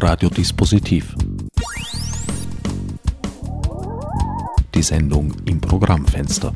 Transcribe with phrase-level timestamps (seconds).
[0.00, 1.16] Radiodispositiv.
[4.72, 6.54] Die Sendung im Programmfenster.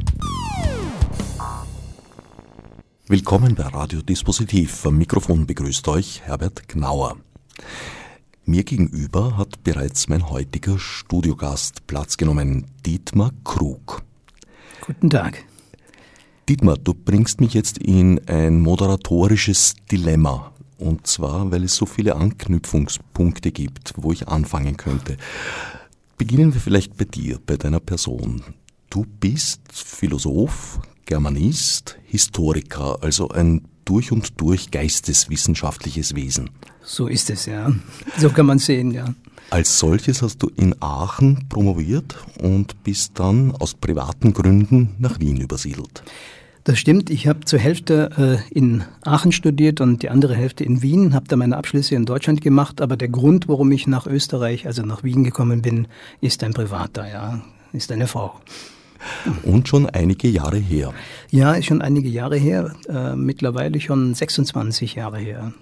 [3.09, 4.87] Willkommen bei Radiodispositiv.
[4.87, 7.16] Am Mikrofon begrüßt euch Herbert Gnauer.
[8.45, 14.04] Mir gegenüber hat bereits mein heutiger Studiogast Platz genommen, Dietmar Krug.
[14.86, 15.45] Guten Tag.
[16.48, 20.52] Dietmar, du bringst mich jetzt in ein moderatorisches Dilemma.
[20.83, 25.16] Und zwar, weil es so viele Anknüpfungspunkte gibt, wo ich anfangen könnte.
[26.19, 28.43] Beginnen wir vielleicht bei dir, bei deiner Person.
[28.91, 36.51] Du bist Philosoph, Germanist, Historiker, also ein durch und durch geisteswissenschaftliches Wesen.
[36.83, 37.73] So ist es, ja.
[38.19, 39.14] So kann man sehen, ja.
[39.51, 45.37] Als solches hast du in Aachen promoviert und bist dann aus privaten Gründen nach Wien
[45.41, 46.03] übersiedelt.
[46.65, 47.11] Das stimmt.
[47.11, 51.27] Ich habe zur Hälfte äh, in Aachen studiert und die andere Hälfte in Wien, habe
[51.27, 52.80] da meine Abschlüsse in Deutschland gemacht.
[52.80, 55.89] Aber der Grund, warum ich nach Österreich, also nach Wien gekommen bin,
[56.20, 57.42] ist ein privater, ja,
[57.73, 58.41] ist eine Frau.
[59.42, 60.95] Und schon einige Jahre her.
[61.31, 62.77] Ja, ist schon einige Jahre her.
[62.89, 65.53] Äh, mittlerweile schon 26 Jahre her.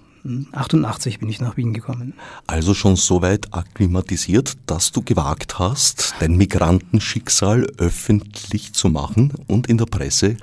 [0.51, 2.13] 88 bin ich nach Wien gekommen.
[2.45, 9.67] Also schon so weit akklimatisiert, dass du gewagt hast, dein Migrantenschicksal öffentlich zu machen und
[9.67, 10.37] in der Presse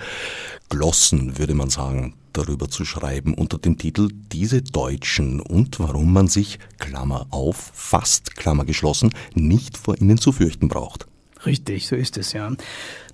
[0.69, 6.29] Glossen, würde man sagen, darüber zu schreiben unter dem Titel Diese Deutschen und warum man
[6.29, 11.07] sich, Klammer auf, fast Klammer geschlossen, nicht vor ihnen zu fürchten braucht.
[11.47, 12.53] Richtig, so ist es ja.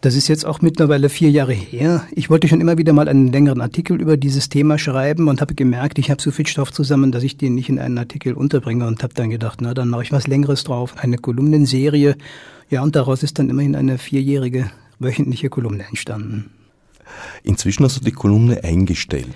[0.01, 2.07] Das ist jetzt auch mittlerweile vier Jahre her.
[2.13, 5.55] Ich wollte schon immer wieder mal einen längeren Artikel über dieses Thema schreiben und habe
[5.55, 8.87] gemerkt, ich habe so viel Stoff zusammen, dass ich den nicht in einen Artikel unterbringe
[8.87, 12.17] und habe dann gedacht, na dann mache ich was Längeres drauf, eine Kolumnenserie.
[12.71, 16.51] Ja, und daraus ist dann immerhin eine vierjährige wöchentliche Kolumne entstanden.
[17.43, 19.27] Inzwischen hast du die Kolumne eingestellt.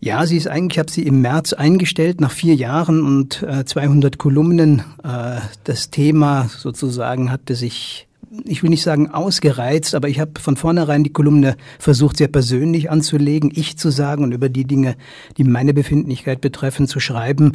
[0.00, 3.64] Ja, sie ist eigentlich, ich habe sie im März eingestellt, nach vier Jahren und äh,
[3.64, 4.82] 200 Kolumnen.
[5.04, 8.08] Äh, das Thema sozusagen hatte sich
[8.44, 12.90] ich will nicht sagen ausgereizt, aber ich habe von vornherein die Kolumne versucht, sehr persönlich
[12.90, 14.96] anzulegen, ich zu sagen und über die Dinge,
[15.36, 17.52] die meine Befindlichkeit betreffen, zu schreiben.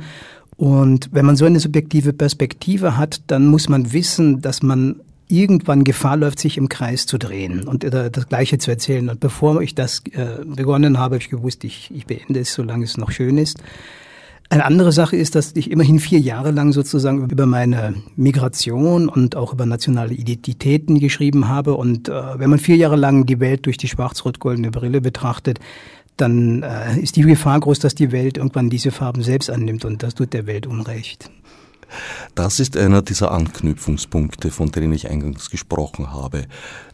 [0.56, 4.97] Und wenn man so eine subjektive Perspektive hat, dann muss man wissen, dass man
[5.30, 9.10] irgendwann Gefahr läuft, sich im Kreis zu drehen und das Gleiche zu erzählen.
[9.10, 12.84] Und bevor ich das äh, begonnen habe, habe ich gewusst, ich, ich beende es, solange
[12.84, 13.64] es noch schön ist.
[14.50, 19.36] Eine andere Sache ist, dass ich immerhin vier Jahre lang sozusagen über meine Migration und
[19.36, 21.76] auch über nationale Identitäten geschrieben habe.
[21.76, 25.59] Und äh, wenn man vier Jahre lang die Welt durch die schwarz-rot-goldene Brille betrachtet,
[26.18, 30.04] dann äh, ist die Gefahr groß, dass die Welt irgendwann diese Farben selbst annimmt und
[30.04, 31.30] das tut der Welt Unrecht.
[32.36, 36.46] Das ist einer dieser Anknüpfungspunkte, von denen ich eingangs gesprochen habe.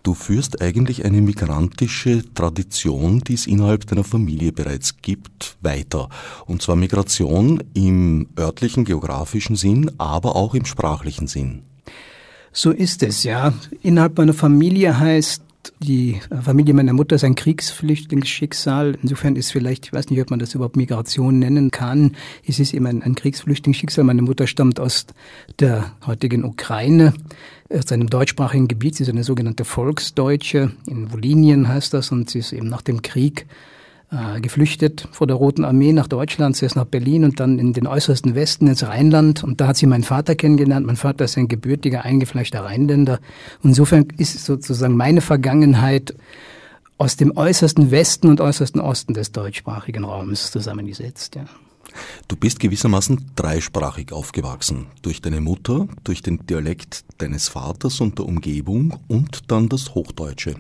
[0.04, 6.10] Du führst eigentlich eine migrantische Tradition, die es innerhalb deiner Familie bereits gibt, weiter.
[6.46, 11.64] Und zwar Migration im örtlichen geografischen Sinn, aber auch im sprachlichen Sinn.
[12.52, 13.54] So ist es, ja.
[13.82, 15.42] Innerhalb meiner Familie heißt
[15.80, 18.98] die Familie meiner Mutter ist ein Kriegsflüchtlingsschicksal.
[19.02, 22.16] Insofern ist vielleicht, ich weiß nicht, ob man das überhaupt Migration nennen kann.
[22.46, 24.04] Es ist eben ein, ein Kriegsflüchtlingsschicksal.
[24.04, 25.06] Meine Mutter stammt aus
[25.60, 27.14] der heutigen Ukraine,
[27.70, 28.96] aus einem deutschsprachigen Gebiet.
[28.96, 30.72] Sie ist eine sogenannte Volksdeutsche.
[30.88, 32.12] In Wolinien heißt das.
[32.12, 33.46] Und sie ist eben nach dem Krieg
[34.14, 37.88] äh, geflüchtet vor der Roten Armee nach Deutschland, zuerst nach Berlin und dann in den
[37.88, 39.44] äußersten Westen ins Rheinland.
[39.44, 40.86] Und da hat sie meinen Vater kennengelernt.
[40.86, 43.20] Mein Vater ist ein gebürtiger, eingefleischter Rheinländer.
[43.64, 46.14] Insofern ist sozusagen meine Vergangenheit
[46.98, 51.36] aus dem äußersten Westen und äußersten Osten des deutschsprachigen Raums zusammengesetzt.
[51.36, 51.46] Ja.
[52.28, 54.88] Du bist gewissermaßen dreisprachig aufgewachsen.
[55.02, 60.56] Durch deine Mutter, durch den Dialekt deines Vaters und der Umgebung und dann das Hochdeutsche.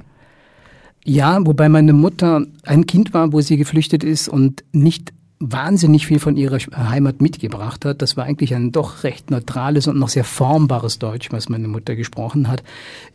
[1.05, 5.13] Ja, wobei meine Mutter ein Kind war, wo sie geflüchtet ist und nicht
[5.51, 8.01] wahnsinnig viel von ihrer Heimat mitgebracht hat.
[8.01, 11.95] Das war eigentlich ein doch recht neutrales und noch sehr formbares Deutsch, was meine Mutter
[11.95, 12.63] gesprochen hat.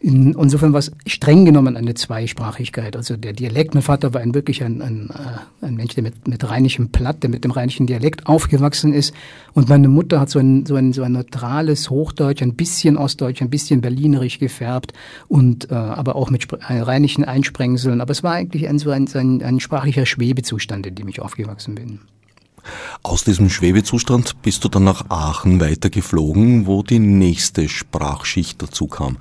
[0.01, 2.97] Insofern war es streng genommen eine Zweisprachigkeit.
[2.97, 6.29] Also der Dialekt, mein Vater war ein wirklich ein, ein, äh, ein Mensch, der mit,
[6.29, 9.15] mit rheinischem Platt, der mit dem rheinischen Dialekt aufgewachsen ist.
[9.55, 13.41] Und meine Mutter hat so ein, so ein, so ein neutrales Hochdeutsch, ein bisschen Ostdeutsch,
[13.41, 14.93] ein bisschen berlinerisch gefärbt
[15.29, 18.01] und äh, aber auch mit äh, rheinischen Einsprengseln.
[18.01, 21.75] Aber es war eigentlich ein, so ein, ein, ein sprachlicher Schwebezustand, in dem ich aufgewachsen
[21.75, 22.01] bin.
[23.03, 29.19] Aus diesem Schwebezustand bist du dann nach Aachen weitergeflogen, wo die nächste Sprachschicht dazu kam.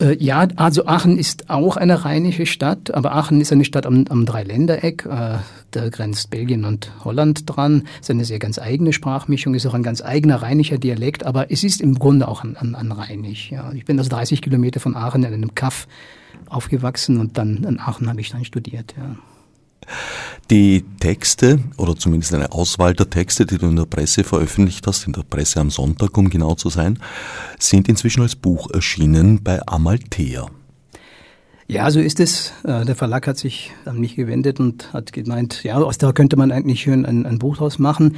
[0.00, 4.06] Äh, ja, also Aachen ist auch eine rheinische Stadt, aber Aachen ist eine Stadt am,
[4.08, 5.06] am Dreiländereck.
[5.06, 5.38] Äh,
[5.72, 7.84] da grenzt Belgien und Holland dran.
[7.94, 11.50] Es ist eine sehr ganz eigene Sprachmischung, ist auch ein ganz eigener rheinischer Dialekt, aber
[11.52, 13.50] es ist im Grunde auch an, an, an rheinisch.
[13.50, 13.72] Ja.
[13.72, 15.86] Ich bin also 30 Kilometer von Aachen in einem Kaff
[16.48, 18.94] aufgewachsen und dann in Aachen habe ich dann studiert.
[18.96, 19.16] Ja.
[20.50, 25.06] Die Texte, oder zumindest eine Auswahl der Texte, die du in der Presse veröffentlicht hast,
[25.06, 26.98] in der Presse am Sonntag, um genau zu sein,
[27.58, 30.50] sind inzwischen als Buch erschienen bei Amalthea.
[31.70, 32.52] Ja, so ist es.
[32.64, 36.36] Äh, der Verlag hat sich an mich gewendet und hat gemeint, ja, aus da könnte
[36.36, 38.16] man eigentlich schön ein, ein Buch draus machen.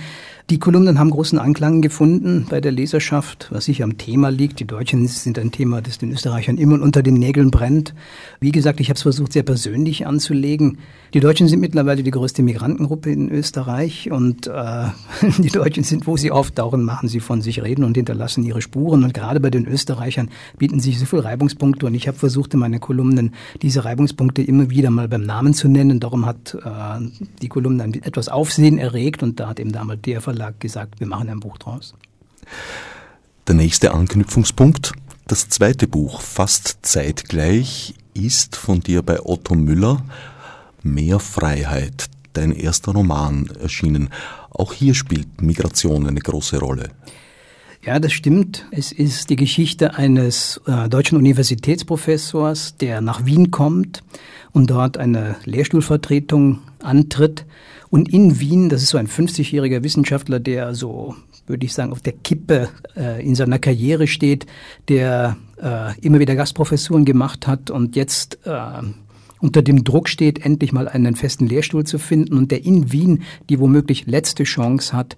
[0.49, 4.59] Die Kolumnen haben großen Anklang gefunden bei der Leserschaft, was sicher am Thema liegt.
[4.59, 7.95] Die Deutschen sind ein Thema, das den Österreichern immer unter den Nägeln brennt.
[8.41, 10.79] Wie gesagt, ich habe es versucht, sehr persönlich anzulegen.
[11.15, 14.87] Die Deutschen sind mittlerweile die größte Migrantengruppe in Österreich und äh,
[15.39, 19.05] die Deutschen sind, wo sie auftauchen, machen sie von sich reden und hinterlassen ihre Spuren.
[19.05, 22.61] Und gerade bei den Österreichern bieten sich so viele Reibungspunkte und ich habe versucht, in
[22.61, 26.01] meinen Kolumnen diese Reibungspunkte immer wieder mal beim Namen zu nennen.
[26.01, 30.61] Darum hat äh, die Kolumne etwas Aufsehen erregt und da hat eben damals der Verlag
[30.61, 31.95] gesagt, wir machen ein Buch draus.
[33.47, 34.93] Der nächste Anknüpfungspunkt,
[35.27, 40.03] das zweite Buch, fast zeitgleich, ist von dir bei Otto Müller
[40.85, 44.11] Mehr Freiheit, dein erster Roman erschienen.
[44.51, 46.91] Auch hier spielt Migration eine große Rolle.
[47.85, 48.65] Ja, das stimmt.
[48.71, 54.05] Es ist die Geschichte eines äh, deutschen Universitätsprofessors, der nach Wien kommt
[54.53, 57.45] und dort eine Lehrstuhlvertretung antritt
[57.91, 61.17] und in Wien, das ist so ein 50-jähriger Wissenschaftler, der so,
[61.49, 64.47] würde ich sagen, auf der Kippe äh, in seiner Karriere steht,
[64.89, 68.83] der äh, immer wieder Gastprofessuren gemacht hat und jetzt äh,
[69.41, 73.25] unter dem Druck steht, endlich mal einen festen Lehrstuhl zu finden und der in Wien
[73.51, 75.17] die womöglich letzte Chance hat,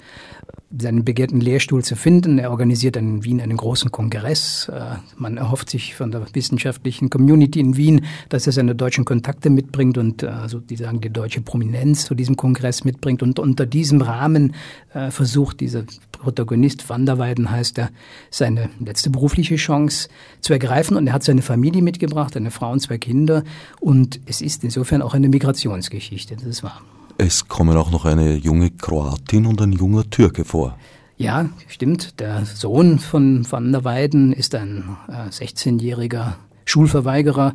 [0.77, 2.39] seinen begehrten Lehrstuhl zu finden.
[2.39, 4.69] Er organisiert in Wien einen großen Kongress.
[4.69, 9.51] Äh, man erhofft sich von der wissenschaftlichen Community in Wien, dass er seine deutschen Kontakte
[9.51, 13.23] mitbringt und also die sagen die deutsche Prominenz zu diesem Kongress mitbringt.
[13.23, 14.55] Und unter diesem Rahmen
[14.93, 17.91] äh, versucht dieser Protagonist Van der Weyden heißt er,
[18.31, 20.09] seine letzte berufliche Chance
[20.41, 20.97] zu ergreifen.
[20.97, 23.45] Und er hat seine Familie mitgebracht, eine Frau und zwei Kinder.
[23.81, 26.81] Und es ist insofern auch eine Migrationsgeschichte, das ist wahr.
[27.19, 30.77] Es kommen auch noch eine junge Kroatin und ein junger Türke vor.
[31.17, 32.19] Ja, stimmt.
[32.19, 36.35] Der Sohn von Van der Weyden ist ein äh, 16-jähriger
[36.65, 37.55] Schulverweigerer,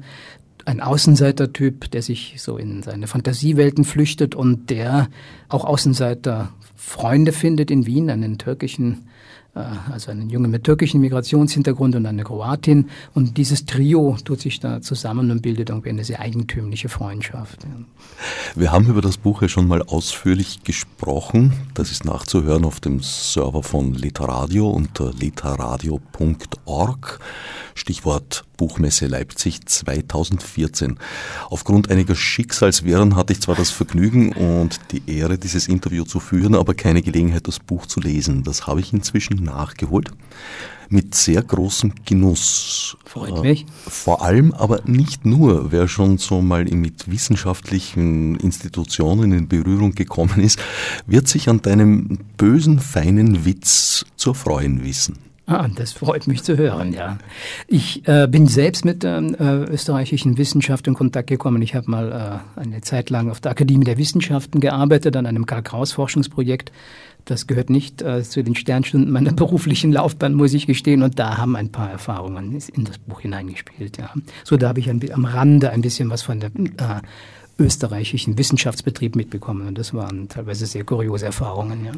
[0.65, 5.09] ein Außenseitertyp, der sich so in seine Fantasiewelten flüchtet und der
[5.49, 9.07] auch Außenseiter Freunde findet in Wien, einen türkischen
[9.48, 9.48] äh,
[9.91, 12.89] also einen Jungen mit türkischem Migrationshintergrund und eine Kroatin.
[13.13, 17.65] Und dieses Trio tut sich da zusammen und bildet irgendwie eine sehr eigentümliche Freundschaft.
[18.55, 21.53] Wir haben über das Buch ja schon mal ausführlich gesprochen.
[21.73, 27.19] Das ist nachzuhören auf dem Server von Literadio unter literadio.org.
[27.75, 30.99] Stichwort Buchmesse Leipzig 2014.
[31.49, 36.55] Aufgrund einiger Schicksalswirren hatte ich zwar das Vergnügen und die Ehre, dieses Interview zu führen,
[36.55, 38.43] aber keine Gelegenheit, das Buch zu lesen.
[38.43, 40.11] Das habe ich inzwischen nachgeholt.
[40.91, 42.97] Mit sehr großem Genuss.
[43.05, 43.63] Freut mich.
[43.63, 49.93] Äh, vor allem, aber nicht nur, wer schon so mal mit wissenschaftlichen Institutionen in Berührung
[49.93, 50.59] gekommen ist,
[51.05, 55.19] wird sich an deinem bösen, feinen Witz zu freuen wissen.
[55.49, 57.17] Ah, das freut mich zu hören, ja.
[57.67, 61.63] Ich äh, bin selbst mit der äh, österreichischen Wissenschaft in Kontakt gekommen.
[61.63, 65.47] Ich habe mal äh, eine Zeit lang auf der Akademie der Wissenschaften gearbeitet, an einem
[65.47, 66.71] Karl-Kraus-Forschungsprojekt.
[67.29, 71.03] Das gehört nicht äh, zu den Sternstunden meiner beruflichen Laufbahn, muss ich gestehen.
[71.03, 74.11] Und da haben ein paar Erfahrungen in das Buch hineingespielt, ja.
[74.43, 77.01] So, da habe ich ein, am Rande ein bisschen was von der äh,
[77.59, 79.67] österreichischen Wissenschaftsbetrieb mitbekommen.
[79.67, 81.85] Und das waren teilweise sehr kuriose Erfahrungen.
[81.85, 81.91] Ja.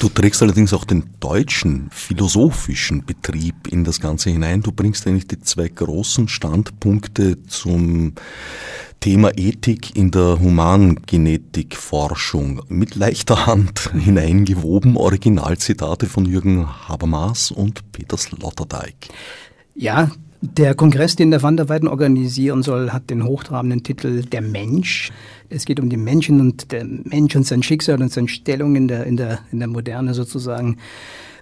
[0.00, 4.62] Du trägst allerdings auch den deutschen philosophischen Betrieb in das Ganze hinein.
[4.62, 8.14] Du bringst eigentlich die zwei großen Standpunkte zum
[9.00, 14.96] Thema Ethik in der Humangenetikforschung mit leichter Hand hineingewoben.
[14.96, 19.10] Originalzitate von Jürgen Habermas und Peter Sloterdijk.
[19.74, 20.10] Ja,
[20.40, 25.10] der Kongress, den der Van der Weyden organisieren soll, hat den hochtrabenden Titel Der Mensch.
[25.48, 28.88] Es geht um den Menschen und der Mensch und sein Schicksal und seine Stellung in
[28.88, 30.78] der, in der, in der Moderne sozusagen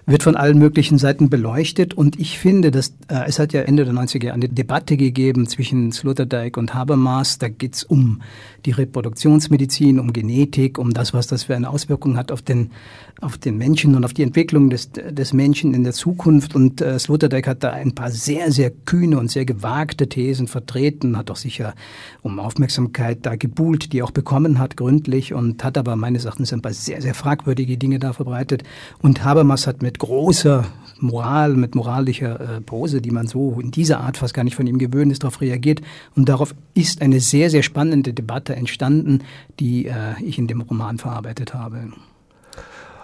[0.05, 1.95] wird von allen möglichen Seiten beleuchtet.
[1.95, 5.47] Und ich finde, dass äh, es hat ja Ende der 90er Jahre eine Debatte gegeben
[5.47, 7.39] zwischen Sloterdijk und Habermas.
[7.39, 8.21] Da geht's um
[8.65, 12.71] die Reproduktionsmedizin, um Genetik, um das, was das für eine Auswirkung hat auf den,
[13.19, 16.55] auf den Menschen und auf die Entwicklung des, des Menschen in der Zukunft.
[16.55, 21.17] Und äh, Sloterdijk hat da ein paar sehr, sehr kühne und sehr gewagte Thesen vertreten,
[21.17, 21.73] hat auch sicher
[22.21, 26.61] um Aufmerksamkeit da gebuhlt, die auch bekommen hat, gründlich, und hat aber meines Erachtens ein
[26.61, 28.63] paar sehr, sehr fragwürdige Dinge da verbreitet.
[29.01, 30.65] Und Habermas hat mit mit großer
[30.99, 34.67] Moral, mit moralischer äh, Pose, die man so in dieser Art fast gar nicht von
[34.67, 35.81] ihm gewöhnt ist, darauf reagiert.
[36.17, 39.23] Und darauf ist eine sehr, sehr spannende Debatte entstanden,
[39.57, 41.93] die äh, ich in dem Roman verarbeitet habe.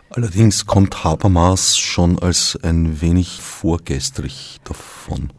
[0.10, 5.30] Allerdings kommt Habermas schon als ein wenig vorgestrig davon.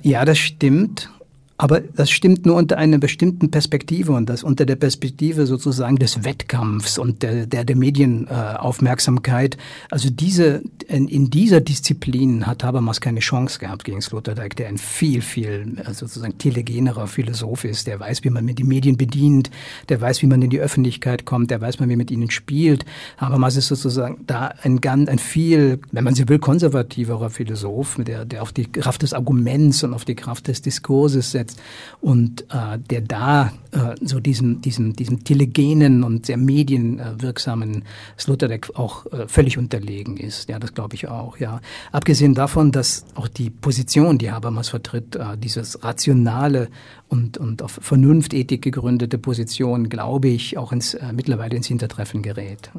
[0.00, 1.10] Ja, das stimmt.
[1.56, 6.24] Aber das stimmt nur unter einer bestimmten Perspektive und das unter der Perspektive sozusagen des
[6.24, 9.56] Wettkampfs und der, der, der Medienaufmerksamkeit.
[9.88, 14.78] also diese, in, in, dieser Disziplin hat Habermas keine Chance gehabt gegen Sloterdijk, der ein
[14.78, 19.50] viel, viel äh, sozusagen telegenerer Philosoph ist, der weiß, wie man mit den Medien bedient,
[19.88, 22.84] der weiß, wie man in die Öffentlichkeit kommt, der weiß, wie man mit ihnen spielt.
[23.16, 28.24] Habermas ist sozusagen da ein ganz, ein viel, wenn man sie will, konservativerer Philosoph, der,
[28.24, 31.60] der auf die Kraft des Arguments und auf die Kraft des Diskurses setzt setzt
[32.00, 37.84] und äh, der da äh, so diesem, diesem, diesem telegenen und sehr medienwirksamen
[38.18, 40.48] Sloterdijk auch äh, völlig unterlegen ist.
[40.48, 41.60] Ja, das glaube ich auch, ja.
[41.92, 46.68] Abgesehen davon, dass auch die Position, die Habermas vertritt, äh, dieses rationale
[47.08, 52.70] und, und auf Vernunftethik gegründete Position, glaube ich, auch ins, äh, mittlerweile ins Hintertreffen gerät.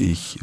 [0.00, 0.38] Ich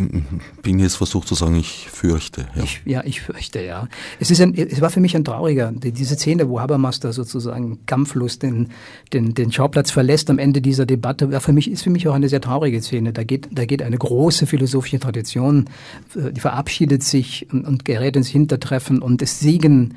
[0.62, 2.48] bin jetzt versucht zu sagen, ich fürchte.
[2.56, 3.88] Ja, ich, ja, ich fürchte, ja.
[4.20, 7.86] Es, ist ein, es war für mich ein trauriger, diese Szene, wo Habermas da sozusagen
[7.86, 8.72] kampflos den,
[9.14, 12.14] den, den Schauplatz verlässt am Ende dieser Debatte, war für mich, ist für mich auch
[12.14, 13.14] eine sehr traurige Szene.
[13.14, 15.70] Da geht, da geht eine große philosophische Tradition,
[16.16, 19.94] äh, die verabschiedet sich und, und gerät ins Hintertreffen und es siegen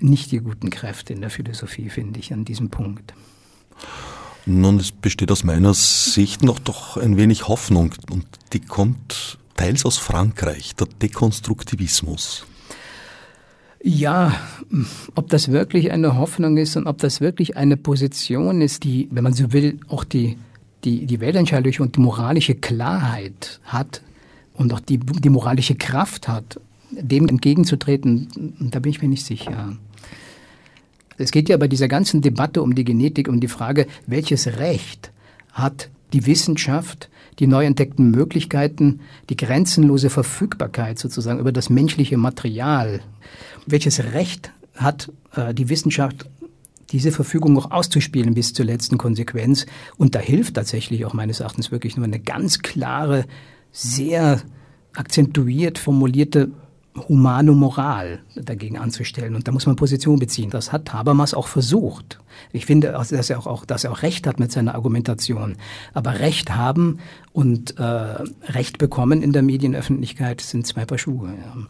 [0.00, 3.14] nicht die guten Kräfte in der Philosophie, finde ich, an diesem Punkt.
[4.48, 9.84] Nun, es besteht aus meiner Sicht noch doch ein wenig Hoffnung und die kommt teils
[9.84, 12.46] aus Frankreich, der Dekonstruktivismus.
[13.82, 14.36] Ja,
[15.16, 19.24] ob das wirklich eine Hoffnung ist und ob das wirklich eine Position ist, die, wenn
[19.24, 20.36] man so will, auch die,
[20.84, 24.00] die, die weltanschauliche und die moralische Klarheit hat
[24.54, 26.60] und auch die, die moralische Kraft hat,
[26.90, 28.28] dem entgegenzutreten,
[28.60, 29.76] da bin ich mir nicht sicher.
[31.18, 35.12] Es geht ja bei dieser ganzen Debatte um die Genetik um die Frage, welches Recht
[35.52, 37.08] hat die Wissenschaft,
[37.38, 43.00] die neu entdeckten Möglichkeiten, die grenzenlose Verfügbarkeit sozusagen über das menschliche Material.
[43.66, 46.28] Welches Recht hat äh, die Wissenschaft,
[46.90, 49.66] diese Verfügung noch auszuspielen bis zur letzten Konsequenz?
[49.96, 53.24] Und da hilft tatsächlich auch meines Erachtens wirklich nur eine ganz klare,
[53.72, 54.40] sehr
[54.94, 56.50] akzentuiert formulierte
[57.08, 59.34] humane Moral dagegen anzustellen.
[59.34, 60.50] Und da muss man Position beziehen.
[60.50, 62.18] Das hat Habermas auch versucht.
[62.52, 65.56] Ich finde, dass er auch, dass er auch Recht hat mit seiner Argumentation.
[65.94, 66.98] Aber Recht haben
[67.32, 71.28] und äh, Recht bekommen in der Medienöffentlichkeit sind zwei Paar Schuhe.
[71.28, 71.66] Ja.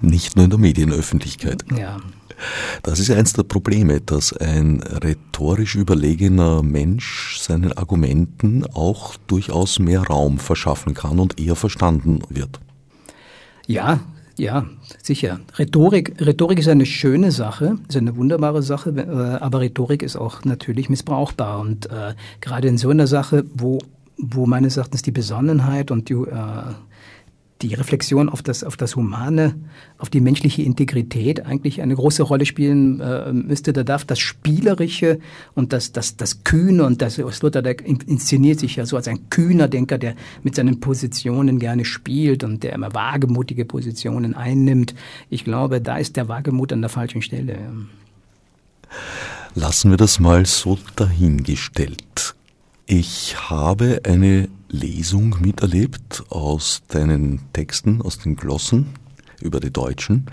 [0.00, 1.64] Nicht nur in der Medienöffentlichkeit.
[1.76, 1.98] Ja.
[2.82, 10.02] Das ist eines der Probleme, dass ein rhetorisch überlegener Mensch seinen Argumenten auch durchaus mehr
[10.02, 12.60] Raum verschaffen kann und eher verstanden wird.
[13.66, 14.00] Ja,
[14.36, 14.66] ja,
[15.02, 15.40] sicher.
[15.58, 20.44] Rhetorik, Rhetorik ist eine schöne Sache, ist eine wunderbare Sache, äh, aber Rhetorik ist auch
[20.44, 21.60] natürlich missbrauchbar.
[21.60, 23.78] Und äh, gerade in so einer Sache, wo,
[24.16, 26.74] wo meines Erachtens die Besonnenheit und die, äh,
[27.62, 29.54] die Reflexion auf das, auf das Humane,
[29.98, 33.72] auf die menschliche Integrität eigentlich eine große Rolle spielen äh, müsste.
[33.72, 35.18] Da darf das Spielerische
[35.54, 39.68] und das, das, das Kühne und das Sloterdijk inszeniert sich ja so als ein kühner
[39.68, 44.94] Denker, der mit seinen Positionen gerne spielt und der immer wagemutige Positionen einnimmt.
[45.30, 47.58] Ich glaube, da ist der Wagemut an der falschen Stelle.
[49.54, 52.34] Lassen wir das mal so dahingestellt.
[52.86, 58.90] Ich habe eine Lesung miterlebt aus deinen Texten, aus den Glossen
[59.40, 60.26] über die Deutschen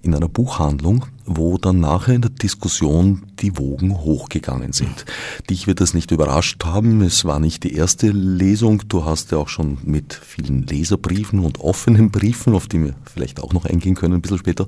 [0.00, 5.04] in einer Buchhandlung wo dann nachher in der Diskussion die Wogen hochgegangen sind.
[5.50, 7.02] Dich wird das nicht überrascht haben.
[7.02, 8.82] Es war nicht die erste Lesung.
[8.88, 13.42] Du hast ja auch schon mit vielen Leserbriefen und offenen Briefen, auf die wir vielleicht
[13.42, 14.66] auch noch eingehen können ein bisschen später,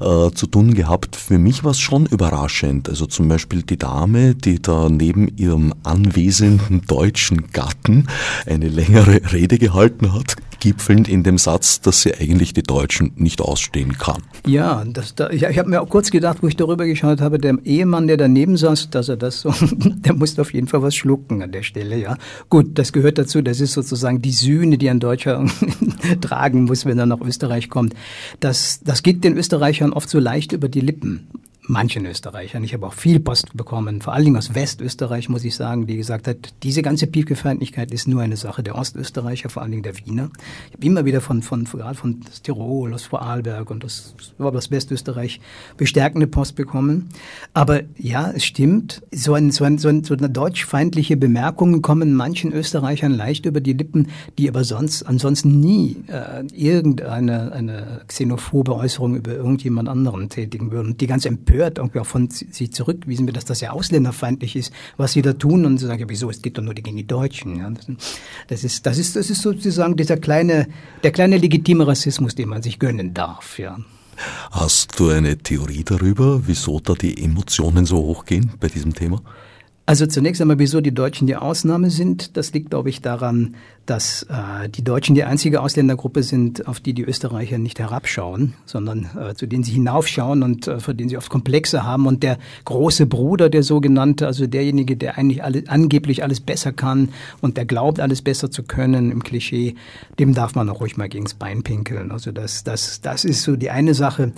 [0.00, 1.14] äh, zu tun gehabt.
[1.16, 2.88] Für mich war es schon überraschend.
[2.88, 8.08] Also zum Beispiel die Dame, die da neben ihrem anwesenden deutschen Gatten
[8.46, 13.40] eine längere Rede gehalten hat, gipfelnd in dem Satz, dass sie eigentlich die Deutschen nicht
[13.40, 14.22] ausstehen kann.
[14.46, 17.38] Ja, das, da, ich, ich habe mir auch kurz gedacht, wo ich darüber geschaut habe,
[17.38, 20.94] der Ehemann, der daneben saß, dass er das so, der musste auf jeden Fall was
[20.94, 22.16] schlucken an der Stelle, ja.
[22.48, 25.44] Gut, das gehört dazu, das ist sozusagen die Sühne, die ein Deutscher
[26.20, 27.94] tragen muss, wenn er nach Österreich kommt.
[28.40, 31.28] Das, das geht den Österreichern oft so leicht über die Lippen
[31.68, 32.64] manchen Österreichern.
[32.64, 35.96] Ich habe auch viel Post bekommen, vor allen Dingen aus Westösterreich, muss ich sagen, die
[35.96, 39.96] gesagt hat, diese ganze Piefke-Feindlichkeit ist nur eine Sache der Ostösterreicher, vor allen Dingen der
[39.98, 40.30] Wiener.
[40.68, 45.40] Ich habe immer wieder von, von, gerade von Tirol, aus Vorarlberg und aus, aus Westösterreich
[45.76, 47.10] bestärkende Post bekommen.
[47.54, 52.14] Aber ja, es stimmt, so, ein, so, ein, so, ein, so eine deutschfeindliche Bemerkungen kommen
[52.14, 58.74] manchen Österreichern leicht über die Lippen, die aber sonst ansonsten nie äh, irgendeine eine xenophobe
[58.74, 60.96] Äußerung über irgendjemand anderen tätigen würden.
[60.96, 64.72] Die ganz empört empört, irgendwie auch von sie zurückgewiesen wird, dass das ja ausländerfeindlich ist,
[64.96, 65.64] was sie da tun.
[65.64, 67.56] Und sie sagen, ja, wieso, es geht doch nur gegen die Deutschen.
[67.56, 67.70] Ja,
[68.48, 70.68] das, ist, das, ist, das ist sozusagen dieser kleine,
[71.02, 73.58] der kleine legitime Rassismus, den man sich gönnen darf.
[73.58, 73.78] Ja.
[74.50, 79.22] Hast du eine Theorie darüber, wieso da die Emotionen so hochgehen bei diesem Thema?
[79.84, 84.22] Also zunächst einmal, wieso die Deutschen die Ausnahme sind, das liegt, glaube ich, daran, dass
[84.30, 89.34] äh, die Deutschen die einzige Ausländergruppe sind, auf die die Österreicher nicht herabschauen, sondern äh,
[89.34, 92.06] zu denen sie hinaufschauen und äh, für denen sie oft Komplexe haben.
[92.06, 97.08] Und der große Bruder, der sogenannte, also derjenige, der eigentlich alle, angeblich alles besser kann
[97.40, 99.74] und der glaubt, alles besser zu können im Klischee,
[100.20, 102.12] dem darf man auch ruhig mal gegens Bein pinkeln.
[102.12, 104.32] Also das, das, das ist so die eine Sache.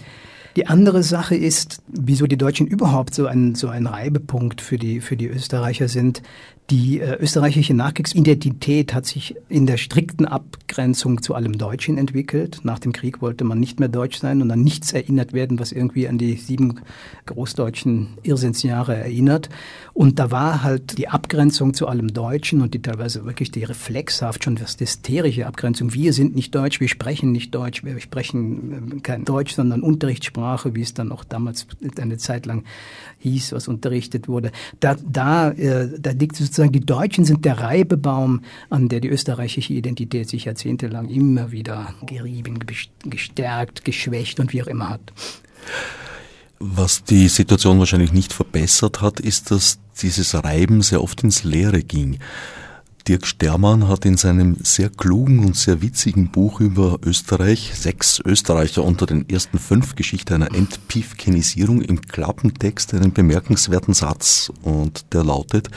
[0.57, 5.01] Die andere Sache ist, wieso die Deutschen überhaupt so ein, so ein Reibepunkt für die,
[5.01, 6.23] für die Österreicher sind.
[6.71, 12.61] Die äh, österreichische Nachkriegsidentität hat sich in der strikten Abgrenzung zu allem Deutschen entwickelt.
[12.63, 15.73] Nach dem Krieg wollte man nicht mehr deutsch sein und an nichts erinnert werden, was
[15.73, 16.81] irgendwie an die sieben
[17.27, 19.51] großdeutschen Irrsinnsjahre erinnert.
[19.95, 24.43] Und da war halt die Abgrenzung zu allem Deutschen und die teilweise wirklich die reflexhaft
[24.43, 25.95] schon fast hysterische Abgrenzung.
[25.95, 30.75] Wir sind nicht deutsch, wir sprechen nicht deutsch, wir sprechen äh, kein Deutsch, sondern Unterrichtssprache,
[30.75, 32.65] wie es dann auch damals eine Zeit lang
[33.21, 34.51] hieß, was unterrichtet wurde.
[34.81, 39.75] Da, da, äh, da liegt sozusagen, die Deutschen sind der Reibebaum, an der die österreichische
[39.75, 42.59] Identität sich jahrzehntelang immer wieder gerieben,
[43.05, 45.13] gestärkt, geschwächt und wie auch immer hat.
[46.59, 51.83] Was die Situation wahrscheinlich nicht verbessert hat, ist, dass dieses Reiben sehr oft ins Leere
[51.83, 52.19] ging.
[53.07, 58.83] Dirk Stermann hat in seinem sehr klugen und sehr witzigen Buch über Österreich sechs Österreicher
[58.83, 65.69] unter den ersten fünf Geschichte einer Entpiefkenisierung im Klappentext einen bemerkenswerten Satz und der lautet,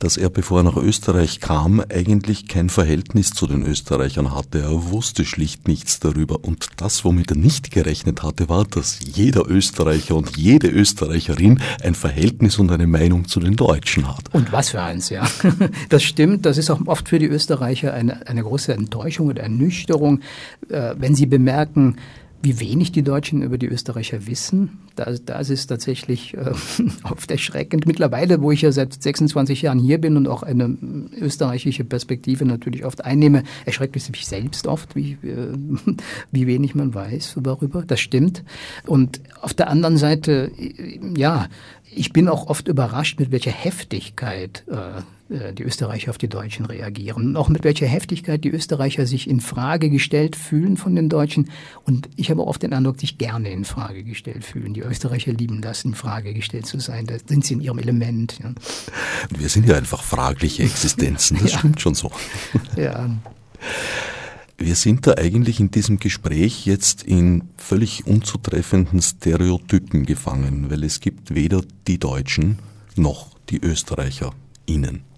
[0.00, 4.60] dass er, bevor er nach Österreich kam, eigentlich kein Verhältnis zu den Österreichern hatte.
[4.60, 6.42] Er wusste schlicht nichts darüber.
[6.42, 11.94] Und das, womit er nicht gerechnet hatte, war, dass jeder Österreicher und jede Österreicherin ein
[11.94, 14.32] Verhältnis und eine Meinung zu den Deutschen hat.
[14.32, 15.28] Und was für eins, ja.
[15.90, 16.46] Das stimmt.
[16.46, 20.20] Das ist auch oft für die Österreicher eine, eine große Enttäuschung oder Ernüchterung,
[20.70, 21.96] äh, wenn sie bemerken,
[22.42, 24.78] wie wenig die Deutschen über die Österreicher wissen.
[24.96, 26.52] Das, das ist tatsächlich äh,
[27.10, 27.86] oft erschreckend.
[27.86, 30.76] Mittlerweile, wo ich ja seit 26 Jahren hier bin und auch eine
[31.18, 35.54] österreichische Perspektive natürlich oft einnehme, erschreckt es mich selbst oft, wie, äh,
[36.32, 37.82] wie wenig man weiß darüber.
[37.86, 38.42] Das stimmt.
[38.86, 40.50] Und auf der anderen Seite,
[41.16, 41.48] ja,
[41.92, 46.66] ich bin auch oft überrascht, mit welcher Heftigkeit äh, äh, die Österreicher auf die Deutschen
[46.66, 47.28] reagieren.
[47.28, 51.50] Und auch mit welcher Heftigkeit die Österreicher sich in Frage gestellt fühlen von den Deutschen.
[51.84, 54.74] Und ich habe oft den Eindruck, sich gerne in Frage gestellt fühlen.
[54.74, 57.06] Die Österreicher lieben das, in Frage gestellt zu sein.
[57.06, 58.38] Da sind sie in ihrem Element.
[58.42, 58.52] Ja.
[59.38, 61.38] Wir sind ja einfach fragliche Existenzen.
[61.40, 61.58] Das ja.
[61.58, 62.10] stimmt schon so.
[62.76, 63.08] Ja.
[64.58, 71.00] Wir sind da eigentlich in diesem Gespräch jetzt in völlig unzutreffenden Stereotypen gefangen, weil es
[71.00, 72.58] gibt weder die Deutschen
[72.96, 75.09] noch die ÖsterreicherInnen.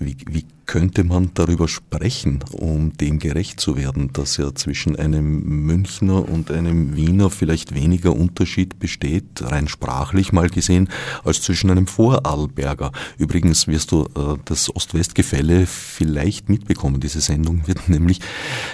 [0.00, 5.64] Wie, wie könnte man darüber sprechen, um dem gerecht zu werden, dass ja zwischen einem
[5.64, 10.90] Münchner und einem Wiener vielleicht weniger Unterschied besteht, rein sprachlich mal gesehen,
[11.24, 12.92] als zwischen einem Vorarlberger.
[13.16, 17.00] Übrigens wirst du äh, das Ost-West-Gefälle vielleicht mitbekommen.
[17.00, 18.20] Diese Sendung wird nämlich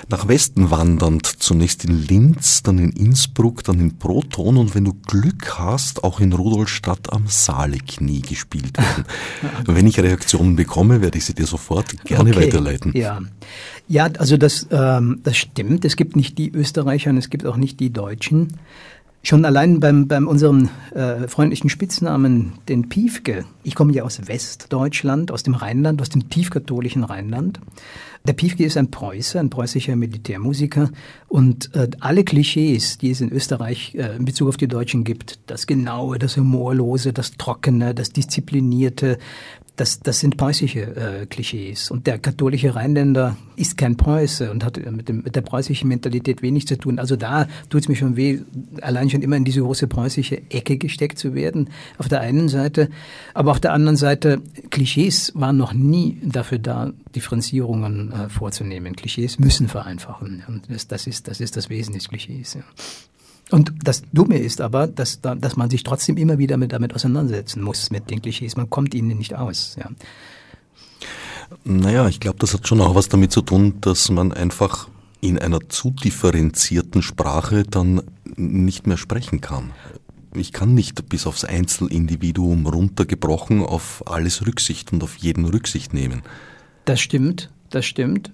[0.08, 4.94] nach Westen wandernd, zunächst in Linz, dann in Innsbruck, dann in Proton und wenn du
[5.06, 9.04] Glück hast, auch in Rudolstadt am Saaleknie gespielt werden.
[9.66, 12.46] wenn ich Reaktionen bekomme, werde ich sie dir sofort Wort gerne okay.
[12.46, 12.92] weiterleiten.
[12.94, 13.20] Ja.
[13.88, 15.84] ja, also das, ähm, das stimmt.
[15.84, 18.58] Es gibt nicht die Österreicher und es gibt auch nicht die Deutschen.
[19.22, 23.46] Schon allein beim, beim unserem äh, freundlichen Spitznamen, den Piefke.
[23.62, 27.58] Ich komme ja aus Westdeutschland, aus dem Rheinland, aus dem tiefkatholischen Rheinland.
[28.26, 30.90] Der Piefke ist ein Preußer, ein preußischer Militärmusiker.
[31.28, 35.38] Und äh, alle Klischees, die es in Österreich äh, in Bezug auf die Deutschen gibt,
[35.46, 39.16] das Genaue, das Humorlose, das Trockene, das Disziplinierte,
[39.76, 41.90] das, das sind preußische äh, Klischees.
[41.90, 46.42] Und der katholische Rheinländer ist kein Preuße und hat mit, dem, mit der preußischen Mentalität
[46.42, 47.00] wenig zu tun.
[47.00, 48.40] Also da tut es mir schon weh,
[48.82, 52.88] allein schon immer in diese große preußische Ecke gesteckt zu werden, auf der einen Seite.
[53.32, 58.94] Aber auf der anderen Seite, Klischees waren noch nie dafür da, Differenzierungen äh, vorzunehmen.
[58.94, 60.44] Klischees müssen vereinfachen.
[60.46, 62.54] Und das, das, ist, das ist das Wesen des Klischees.
[62.54, 62.62] Ja.
[63.50, 67.62] Und das Dumme ist aber, dass, dass man sich trotzdem immer wieder mit, damit auseinandersetzen
[67.62, 68.56] muss, mit den Klischees.
[68.56, 69.76] Man kommt ihnen nicht aus.
[69.78, 69.90] Ja.
[71.64, 74.88] Naja, ich glaube, das hat schon auch was damit zu tun, dass man einfach
[75.20, 78.02] in einer zu differenzierten Sprache dann
[78.36, 79.70] nicht mehr sprechen kann.
[80.34, 86.22] Ich kann nicht bis aufs Einzelindividuum runtergebrochen auf alles Rücksicht und auf jeden Rücksicht nehmen.
[86.84, 88.32] Das stimmt, das stimmt.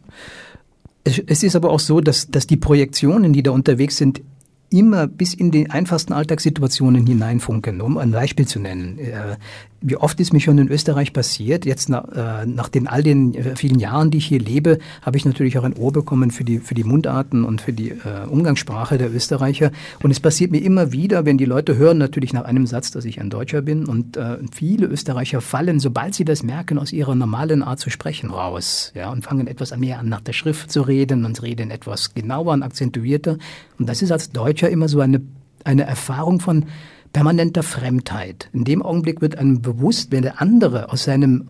[1.04, 4.22] Es ist aber auch so, dass, dass die Projektionen, die da unterwegs sind,
[4.70, 7.80] immer bis in die einfachsten Alltagssituationen hineinfunken.
[7.80, 8.98] Um ein Beispiel zu nennen.
[8.98, 9.36] Äh,
[9.82, 13.34] wie oft ist mir schon in Österreich passiert, jetzt nach, äh, nach den all den
[13.34, 16.44] äh, vielen Jahren, die ich hier lebe, habe ich natürlich auch ein Ohr bekommen für
[16.44, 17.94] die, für die Mundarten und für die
[18.28, 19.72] Umgangssprache der Österreicher.
[20.02, 23.04] Und es passiert mir immer wieder, wenn die Leute hören natürlich nach einem Satz, dass
[23.04, 23.86] ich ein Deutscher bin.
[23.86, 24.18] Und
[24.52, 28.92] viele Österreicher fallen, sobald sie das merken, aus ihrer normalen Art zu sprechen raus.
[28.94, 32.52] Ja, und fangen etwas mehr an, nach der Schrift zu reden und reden etwas genauer
[32.52, 33.38] und akzentuierter.
[33.78, 35.20] Und das ist als Deutscher immer so eine,
[35.64, 36.66] eine Erfahrung von
[37.12, 38.48] permanenter Fremdheit.
[38.52, 41.48] In dem Augenblick wird einem bewusst, wenn der andere aus seinem,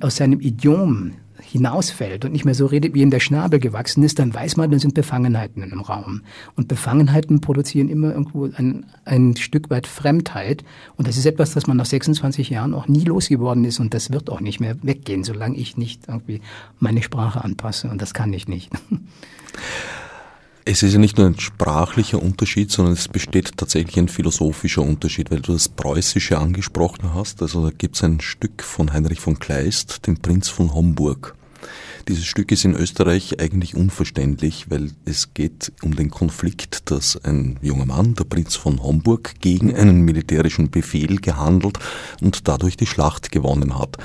[0.00, 1.12] aus seinem Idiom
[1.42, 4.70] hinausfällt und nicht mehr so redet, wie ihm der Schnabel gewachsen ist, dann weiß man,
[4.70, 6.22] da sind Befangenheiten im Raum.
[6.56, 10.64] Und Befangenheiten produzieren immer irgendwo ein, ein Stück weit Fremdheit.
[10.96, 13.80] Und das ist etwas, das man nach 26 Jahren auch nie losgeworden ist.
[13.80, 16.40] Und das wird auch nicht mehr weggehen, solange ich nicht irgendwie
[16.78, 17.88] meine Sprache anpasse.
[17.88, 18.70] Und das kann ich nicht.
[20.64, 25.32] Es ist ja nicht nur ein sprachlicher Unterschied, sondern es besteht tatsächlich ein philosophischer Unterschied,
[25.32, 27.42] weil du das Preußische angesprochen hast.
[27.42, 31.34] Also da gibt es ein Stück von Heinrich von Kleist, dem Prinz von Homburg.
[32.06, 37.58] Dieses Stück ist in Österreich eigentlich unverständlich, weil es geht um den Konflikt, dass ein
[37.60, 41.78] junger Mann, der Prinz von Homburg, gegen einen militärischen Befehl gehandelt
[42.20, 43.96] und dadurch die Schlacht gewonnen hat.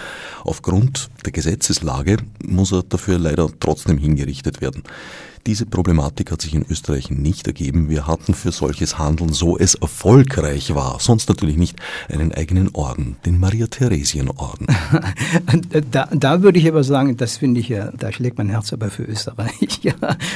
[0.44, 4.84] Aufgrund der Gesetzeslage muss er dafür leider trotzdem hingerichtet werden.
[5.48, 7.90] Diese Problematik hat sich in Österreich nicht ergeben.
[7.90, 11.80] Wir hatten für solches Handeln, so es erfolgreich war, sonst natürlich nicht
[12.10, 14.68] einen eigenen Orden, den Maria-Theresien-Orden.
[15.92, 18.90] da, da würde ich aber sagen, das finde ich ja, da schlägt mein Herz aber
[18.90, 19.80] für Österreich.
[19.88, 19.94] Ja,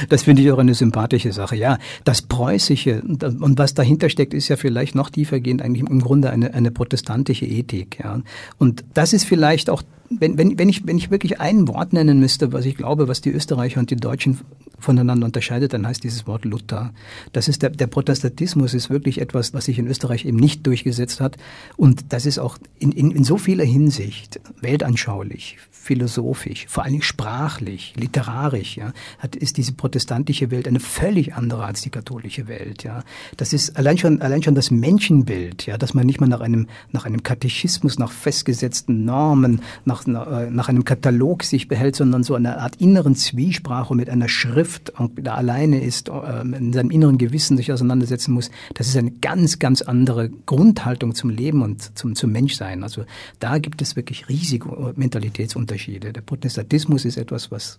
[0.08, 1.56] das finde ich auch eine sympathische Sache.
[1.56, 6.30] Ja, das Preußische und was dahinter steckt, ist ja vielleicht noch tiefergehend eigentlich im Grunde
[6.30, 7.98] eine, eine protestantische Ethik.
[8.02, 8.20] Ja.
[8.56, 9.82] Und das ist vielleicht auch
[10.20, 13.20] wenn, wenn, wenn, ich, wenn ich wirklich ein Wort nennen müsste, was ich glaube, was
[13.20, 14.40] die Österreicher und die Deutschen
[14.82, 16.92] voneinander unterscheidet, dann heißt dieses Wort Luther.
[17.32, 21.20] Das ist der, der Protestantismus ist wirklich etwas, was sich in Österreich eben nicht durchgesetzt
[21.20, 21.36] hat.
[21.76, 27.94] Und das ist auch in, in, in so vieler Hinsicht weltanschaulich, philosophisch, vor Dingen sprachlich,
[27.96, 33.02] literarisch, ja, hat, ist diese protestantische Welt eine völlig andere als die katholische Welt, ja.
[33.36, 36.68] Das ist allein schon, allein schon das Menschenbild, ja, dass man nicht mal nach einem,
[36.90, 42.58] nach einem Katechismus, nach festgesetzten Normen, nach, nach einem Katalog sich behält, sondern so eine
[42.58, 47.72] Art inneren Zwiesprache mit einer Schrift da alleine ist, äh, in seinem inneren Gewissen sich
[47.72, 48.50] auseinandersetzen muss.
[48.74, 52.82] Das ist eine ganz, ganz andere Grundhaltung zum Leben und zum, zum Menschsein.
[52.82, 53.04] Also
[53.40, 55.82] da gibt es wirklich riesige Mentalitätsunterschiede.
[55.82, 56.12] Unterschiede.
[56.12, 57.78] Der Protestantismus ist etwas, was,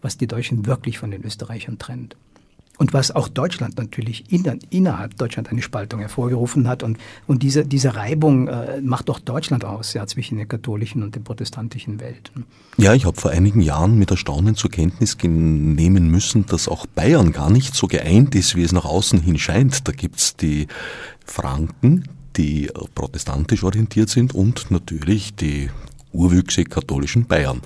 [0.00, 2.16] was die Deutschen wirklich von den Österreichern trennt.
[2.82, 6.82] Und was auch Deutschland natürlich in, innerhalb Deutschland eine Spaltung hervorgerufen hat.
[6.82, 11.14] Und, und diese, diese Reibung äh, macht doch Deutschland aus, ja, zwischen der katholischen und
[11.14, 12.32] der protestantischen Welt.
[12.78, 17.30] Ja, ich habe vor einigen Jahren mit Erstaunen zur Kenntnis nehmen müssen, dass auch Bayern
[17.30, 19.86] gar nicht so geeint ist, wie es nach außen hin scheint.
[19.86, 20.66] Da gibt es die
[21.24, 25.70] Franken, die protestantisch orientiert sind und natürlich die
[26.10, 27.60] Urwüchse katholischen Bayern.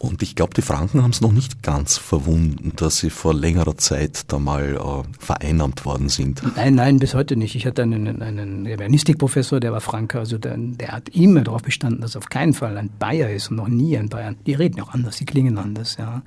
[0.00, 3.76] Und ich glaube, die Franken haben es noch nicht ganz verwunden, dass sie vor längerer
[3.76, 6.42] Zeit da mal äh, vereinnahmt worden sind.
[6.56, 7.54] Nein, nein, bis heute nicht.
[7.54, 12.00] Ich hatte einen, einen Germanistikprofessor, der war Franke, also der, der hat immer darauf bestanden,
[12.00, 14.36] dass auf keinen Fall ein Bayer ist und noch nie ein Bayern.
[14.46, 16.22] Die reden auch anders, die klingen anders, ja.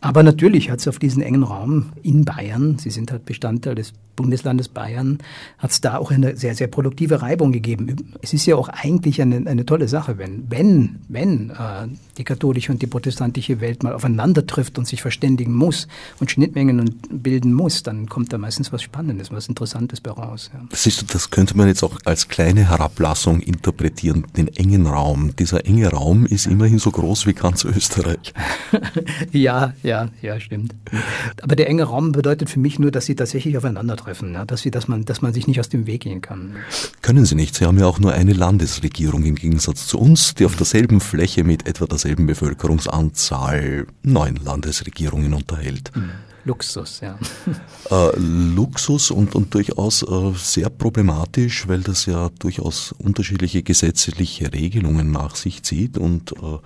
[0.00, 3.92] Aber natürlich hat es auf diesen engen Raum in Bayern, sie sind halt Bestandteil des
[4.16, 5.18] Bundeslandes Bayern,
[5.58, 7.96] hat es da auch eine sehr, sehr produktive Reibung gegeben.
[8.20, 12.72] Es ist ja auch eigentlich eine, eine tolle Sache, wenn, wenn, wenn äh, die katholische
[12.72, 13.01] und die protestantische
[13.60, 15.88] Welt mal aufeinander trifft und sich verständigen muss
[16.20, 20.50] und Schnittmengen und bilden muss, dann kommt da meistens was Spannendes, was Interessantes bei raus.
[20.52, 20.60] Ja.
[20.72, 25.34] Siehst du, das könnte man jetzt auch als kleine Herablassung interpretieren, den engen Raum.
[25.36, 28.34] Dieser enge Raum ist immerhin so groß wie ganz Österreich.
[29.32, 30.74] ja, ja, ja, stimmt.
[31.42, 34.70] Aber der enge Raum bedeutet für mich nur, dass sie tatsächlich aufeinandertreffen, ja, dass, sie,
[34.70, 36.54] dass, man, dass man sich nicht aus dem Weg gehen kann.
[37.00, 37.54] Können sie nicht.
[37.54, 41.44] Sie haben ja auch nur eine Landesregierung im Gegensatz zu uns, die auf derselben Fläche
[41.44, 42.26] mit etwa derselben
[42.92, 45.90] Bevölkerungsanzahl neun Landesregierungen unterhält.
[45.94, 46.10] Hm.
[46.44, 47.18] Luxus, ja.
[47.90, 55.10] Äh, Luxus und, und durchaus äh, sehr problematisch, weil das ja durchaus unterschiedliche gesetzliche Regelungen
[55.10, 56.58] nach sich zieht und äh,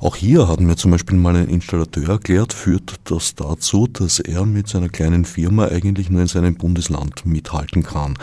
[0.00, 4.44] auch hier hat mir zum Beispiel mal ein Installateur erklärt, führt das dazu, dass er
[4.44, 8.18] mit seiner kleinen Firma eigentlich nur in seinem Bundesland mithalten kann.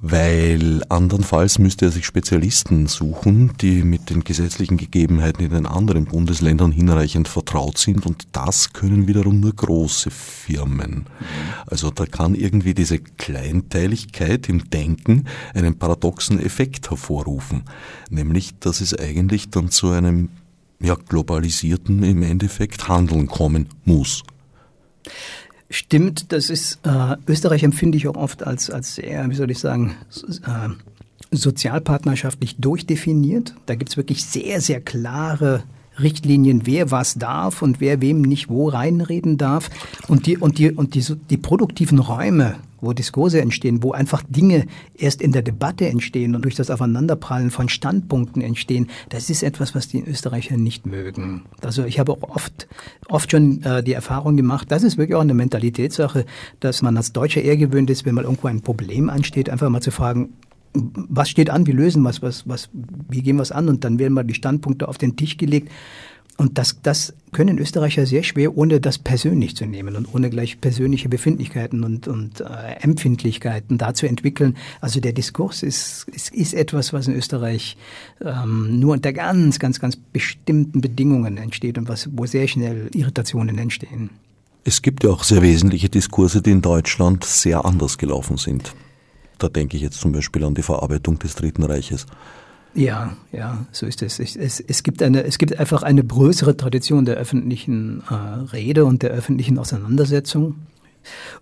[0.00, 6.04] Weil andernfalls müsste er sich Spezialisten suchen, die mit den gesetzlichen Gegebenheiten in den anderen
[6.04, 11.06] Bundesländern hinreichend vertraut sind und das können wiederum nur große Firmen.
[11.66, 17.64] Also da kann irgendwie diese Kleinteiligkeit im Denken einen paradoxen Effekt hervorrufen,
[18.08, 20.28] nämlich dass es eigentlich dann zu einem
[20.80, 24.22] ja, globalisierten im Endeffekt Handeln kommen muss.
[25.70, 29.58] Stimmt, das ist, äh, Österreich empfinde ich auch oft als, als sehr, wie soll ich
[29.58, 29.94] sagen,
[30.46, 30.68] äh,
[31.30, 33.54] sozialpartnerschaftlich durchdefiniert.
[33.66, 35.62] Da gibt es wirklich sehr, sehr klare
[36.00, 39.68] Richtlinien, wer was darf und wer wem nicht wo reinreden darf.
[40.06, 44.66] Und die, und die, und die, die produktiven Räume, wo Diskurse entstehen, wo einfach Dinge
[44.96, 49.74] erst in der Debatte entstehen und durch das Aufeinanderprallen von Standpunkten entstehen, das ist etwas,
[49.74, 51.42] was die Österreicher nicht mögen.
[51.62, 52.68] Also ich habe auch oft,
[53.08, 56.24] oft schon äh, die Erfahrung gemacht, das ist wirklich auch eine Mentalitätssache,
[56.60, 59.82] dass man als Deutscher eher gewöhnt ist, wenn mal irgendwo ein Problem ansteht, einfach mal
[59.82, 60.34] zu fragen,
[60.74, 62.68] was steht an, wie lösen was, was, was,
[63.08, 65.70] wie gehen wir es an und dann werden mal die Standpunkte auf den Tisch gelegt.
[66.38, 70.60] Und das, das können Österreicher sehr schwer, ohne das persönlich zu nehmen und ohne gleich
[70.60, 72.44] persönliche Befindlichkeiten und, und äh,
[72.80, 74.56] Empfindlichkeiten da zu entwickeln.
[74.80, 77.76] Also der Diskurs ist, ist, ist etwas, was in Österreich
[78.24, 83.58] ähm, nur unter ganz, ganz, ganz bestimmten Bedingungen entsteht und was, wo sehr schnell Irritationen
[83.58, 84.10] entstehen.
[84.62, 88.74] Es gibt ja auch sehr wesentliche Diskurse, die in Deutschland sehr anders gelaufen sind.
[89.38, 92.06] Da denke ich jetzt zum Beispiel an die Verarbeitung des Dritten Reiches.
[92.78, 94.20] Ja, ja, so ist es.
[94.20, 99.02] Es, es, gibt, eine, es gibt einfach eine größere Tradition der öffentlichen äh, Rede und
[99.02, 100.54] der öffentlichen Auseinandersetzung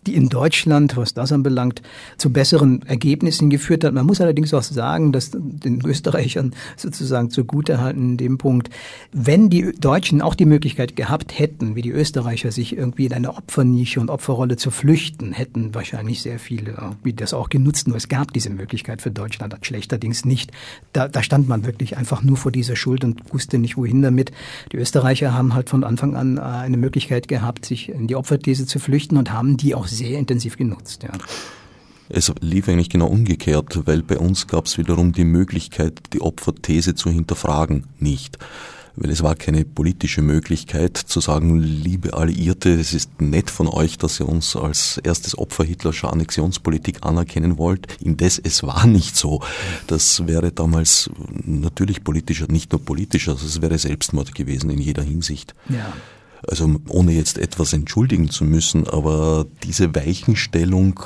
[0.06, 1.82] die in Deutschland, was das anbelangt,
[2.18, 3.92] zu besseren Ergebnissen geführt hat.
[3.92, 8.70] Man muss allerdings auch sagen, dass den Österreichern sozusagen zugutehalten in dem Punkt,
[9.12, 13.34] wenn die Deutschen auch die Möglichkeit gehabt hätten, wie die Österreicher, sich irgendwie in eine
[13.34, 17.88] Opfernische und Opferrolle zu flüchten, hätten wahrscheinlich sehr viele wie das auch genutzt.
[17.88, 20.52] Nur es gab diese Möglichkeit für Deutschland schlechterdings nicht.
[20.92, 24.32] Da, da stand man wirklich einfach nur vor dieser Schuld und wusste nicht, wohin damit.
[24.72, 28.66] Die Österreicher haben halt von Anfang an äh, eine Möglichkeit gehabt, sich in die Opferthese
[28.66, 31.02] zu flüchten und haben die auch sehr intensiv genutzt.
[31.02, 31.12] Ja.
[32.08, 36.94] Es lief eigentlich genau umgekehrt, weil bei uns gab es wiederum die Möglichkeit, die Opferthese
[36.94, 38.38] zu hinterfragen, nicht.
[38.98, 43.98] Weil es war keine politische Möglichkeit zu sagen, liebe Alliierte, es ist nett von euch,
[43.98, 47.88] dass ihr uns als erstes Opfer Hitlerscher Annexionspolitik anerkennen wollt.
[48.00, 49.42] Indes, es war nicht so.
[49.86, 51.10] Das wäre damals
[51.44, 55.54] natürlich politischer, nicht nur politischer, also es wäre Selbstmord gewesen in jeder Hinsicht.
[55.68, 55.92] Ja.
[56.46, 61.00] Also ohne jetzt etwas entschuldigen zu müssen, aber diese Weichenstellung,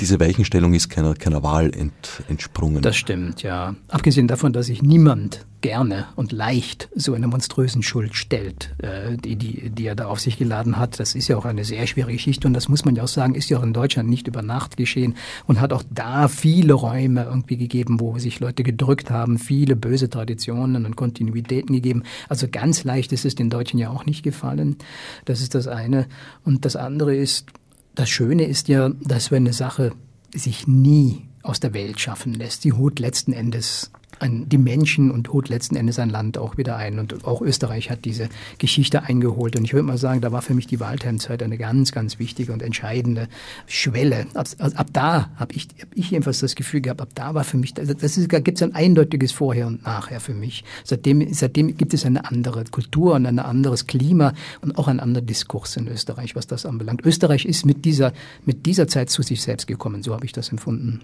[0.00, 2.82] diese Weichenstellung ist keiner, keiner Wahl ent, entsprungen.
[2.82, 3.74] Das stimmt, ja.
[3.88, 9.36] Abgesehen davon, dass sich niemand gerne und leicht so eine monströsen Schuld stellt, äh, die,
[9.36, 11.00] die, die er da auf sich geladen hat.
[11.00, 13.34] Das ist ja auch eine sehr schwere Geschichte und das muss man ja auch sagen,
[13.34, 15.16] ist ja auch in Deutschland nicht über Nacht geschehen
[15.46, 20.10] und hat auch da viele Räume irgendwie gegeben, wo sich Leute gedrückt haben, viele böse
[20.10, 22.02] Traditionen und Kontinuitäten gegeben.
[22.28, 24.76] Also ganz leicht ist es den Deutschen ja auch nicht gefallen.
[25.24, 26.06] Das ist das eine.
[26.44, 27.46] Und das andere ist,
[27.94, 29.92] das Schöne ist ja, dass wenn eine Sache
[30.34, 35.32] sich nie aus der Welt schaffen lässt, sie holt letzten Endes an die Menschen und
[35.32, 36.98] holt letzten Endes ein Land auch wieder ein.
[36.98, 39.56] Und auch Österreich hat diese Geschichte eingeholt.
[39.56, 42.52] Und ich würde mal sagen, da war für mich die Waldherrnzeit eine ganz, ganz wichtige
[42.52, 43.28] und entscheidende
[43.66, 44.26] Schwelle.
[44.34, 47.56] Ab, ab da habe ich, hab ich jedenfalls das Gefühl gehabt, ab da war für
[47.56, 50.64] mich, das ist, da gibt es ein eindeutiges Vorher und Nachher für mich.
[50.84, 55.24] Seitdem, seitdem gibt es eine andere Kultur und ein anderes Klima und auch ein anderer
[55.24, 57.04] Diskurs in Österreich, was das anbelangt.
[57.04, 58.12] Österreich ist mit dieser,
[58.44, 60.02] mit dieser Zeit zu sich selbst gekommen.
[60.02, 61.02] So habe ich das empfunden.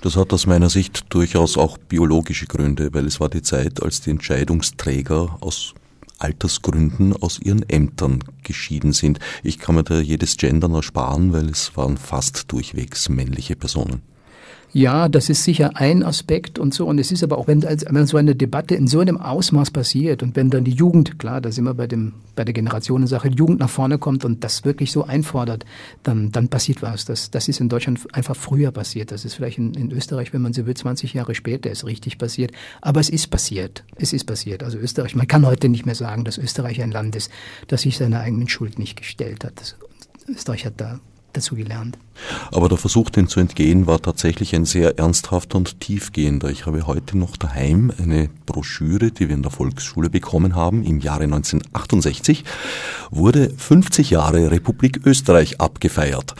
[0.00, 4.00] Das hat aus meiner Sicht durchaus auch biologische Gründe, weil es war die Zeit, als
[4.00, 5.74] die Entscheidungsträger aus
[6.18, 9.20] Altersgründen aus ihren Ämtern geschieden sind.
[9.42, 14.02] Ich kann mir da jedes Gendern ersparen, weil es waren fast durchwegs männliche Personen.
[14.72, 16.86] Ja, das ist sicher ein Aspekt und so.
[16.86, 20.22] Und es ist aber auch, wenn, wenn so eine Debatte in so einem Ausmaß passiert
[20.22, 23.38] und wenn dann die Jugend, klar, da sind wir bei, dem, bei der Generationensache, die
[23.38, 25.64] Jugend nach vorne kommt und das wirklich so einfordert,
[26.02, 27.06] dann, dann passiert was.
[27.06, 29.10] Das, das ist in Deutschland einfach früher passiert.
[29.10, 32.18] Das ist vielleicht in, in Österreich, wenn man so will, 20 Jahre später ist richtig
[32.18, 32.52] passiert.
[32.82, 33.84] Aber es ist passiert.
[33.96, 34.62] Es ist passiert.
[34.62, 37.30] Also Österreich, man kann heute nicht mehr sagen, dass Österreich ein Land ist,
[37.68, 39.76] das sich seiner eigenen Schuld nicht gestellt hat.
[40.28, 41.00] Österreich hat da
[41.38, 41.98] dazu gelernt.
[42.52, 46.50] Aber der Versuch, dem zu entgehen, war tatsächlich ein sehr ernsthafter und tiefgehender.
[46.50, 50.84] Ich habe heute noch daheim eine Broschüre, die wir in der Volksschule bekommen haben.
[50.84, 52.44] Im Jahre 1968
[53.10, 56.34] wurde 50 Jahre Republik Österreich abgefeiert.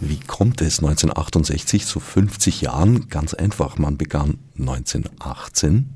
[0.00, 3.08] Wie kommt es 1968 zu 50 Jahren?
[3.08, 5.90] Ganz einfach, man begann 1918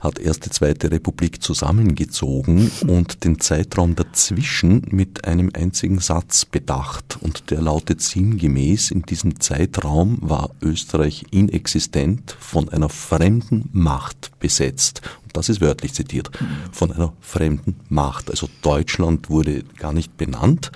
[0.00, 7.18] hat erste Zweite Republik zusammengezogen und den Zeitraum dazwischen mit einem einzigen Satz bedacht.
[7.20, 15.02] Und der lautet sinngemäß, in diesem Zeitraum war Österreich inexistent, von einer fremden Macht besetzt.
[15.32, 16.30] Das ist wörtlich zitiert.
[16.72, 18.30] Von einer fremden Macht.
[18.30, 20.70] Also Deutschland wurde gar nicht benannt.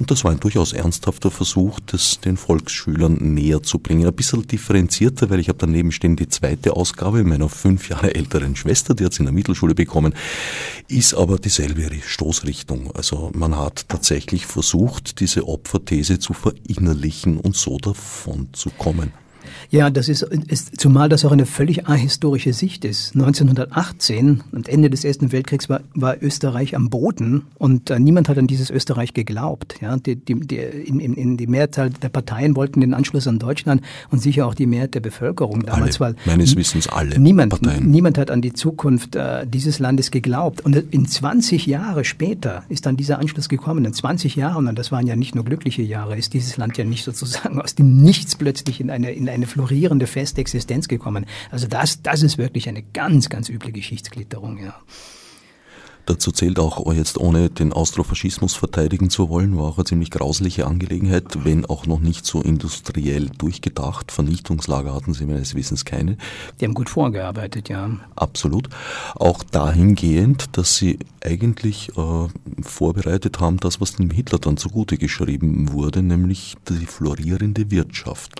[0.00, 4.06] Und das war ein durchaus ernsthafter Versuch, das den Volksschülern näher zu bringen.
[4.06, 8.56] Ein bisschen differenzierter, weil ich habe daneben stehen die zweite Ausgabe meiner fünf Jahre älteren
[8.56, 10.14] Schwester, die hat sie in der Mittelschule bekommen,
[10.88, 12.90] ist aber dieselbe Stoßrichtung.
[12.96, 19.12] Also man hat tatsächlich versucht, diese Opferthese zu verinnerlichen und so davon zu kommen.
[19.70, 23.14] Ja, das ist, ist, zumal das auch eine völlig ahistorische Sicht ist.
[23.14, 28.38] 1918, am Ende des Ersten Weltkriegs, war, war Österreich am Boden und äh, niemand hat
[28.38, 29.76] an dieses Österreich geglaubt.
[29.80, 33.82] Ja, die, die, die, in, in, die Mehrzahl der Parteien wollten den Anschluss an Deutschland
[34.10, 36.00] und sicher auch die Mehrheit der Bevölkerung damals.
[36.00, 37.90] Alle, weil meines Wissens alle niemand, Parteien.
[37.90, 40.60] Niemand hat an die Zukunft äh, dieses Landes geglaubt.
[40.62, 43.84] Und in 20 Jahre später ist dann dieser Anschluss gekommen.
[43.84, 46.84] In 20 Jahren, und das waren ja nicht nur glückliche Jahre, ist dieses Land ja
[46.84, 51.26] nicht sozusagen aus dem Nichts plötzlich in eine, in eine florierende, feste Existenz gekommen.
[51.50, 54.74] Also das, das ist wirklich eine ganz, ganz üble Geschichtsklitterung, ja.
[56.10, 60.10] Dazu zählt auch, oh, jetzt ohne den Austrofaschismus verteidigen zu wollen, war auch eine ziemlich
[60.10, 64.10] grausliche Angelegenheit, wenn auch noch nicht so industriell durchgedacht.
[64.10, 66.16] Vernichtungslager hatten sie meines Wissens keine.
[66.60, 67.90] Die haben gut vorgearbeitet, ja.
[68.16, 68.68] Absolut.
[69.14, 72.28] Auch dahingehend, dass sie eigentlich äh,
[72.62, 78.32] vorbereitet haben, das, was dem Hitler dann zugute geschrieben wurde, nämlich die florierende Wirtschaft.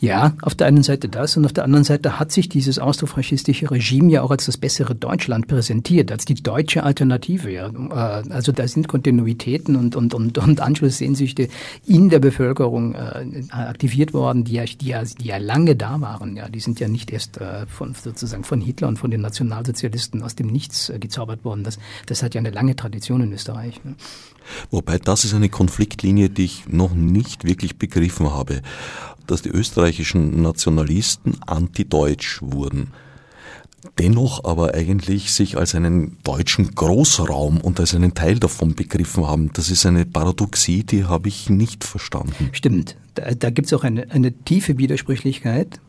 [0.00, 3.68] Ja, auf der einen Seite das und auf der anderen Seite hat sich dieses austrofaschistische
[3.70, 7.50] Regime ja auch als das bessere Deutschland präsentiert, als die deutsche Alternative.
[7.50, 7.68] Ja.
[7.68, 11.48] Äh, also da sind Kontinuitäten und, und, und, und Anschlusssehnsüchte
[11.84, 16.36] in der Bevölkerung äh, aktiviert worden, die ja, die, ja, die ja lange da waren.
[16.36, 16.48] Ja.
[16.48, 20.36] Die sind ja nicht erst äh, von, sozusagen von Hitler und von den Nationalsozialisten aus
[20.36, 21.64] dem Nichts gezaubert worden.
[21.64, 23.82] Das, das hat ja eine lange Tradition in Österreich.
[23.82, 23.96] Ne.
[24.70, 28.62] Wobei das ist eine Konfliktlinie, die ich noch nicht wirklich begriffen habe
[29.28, 32.92] dass die österreichischen Nationalisten antideutsch wurden
[33.98, 39.50] dennoch aber eigentlich sich als einen deutschen Großraum und als einen Teil davon begriffen haben.
[39.52, 42.50] Das ist eine Paradoxie, die habe ich nicht verstanden.
[42.52, 42.96] Stimmt.
[43.14, 45.80] Da, da gibt es auch eine, eine tiefe Widersprüchlichkeit.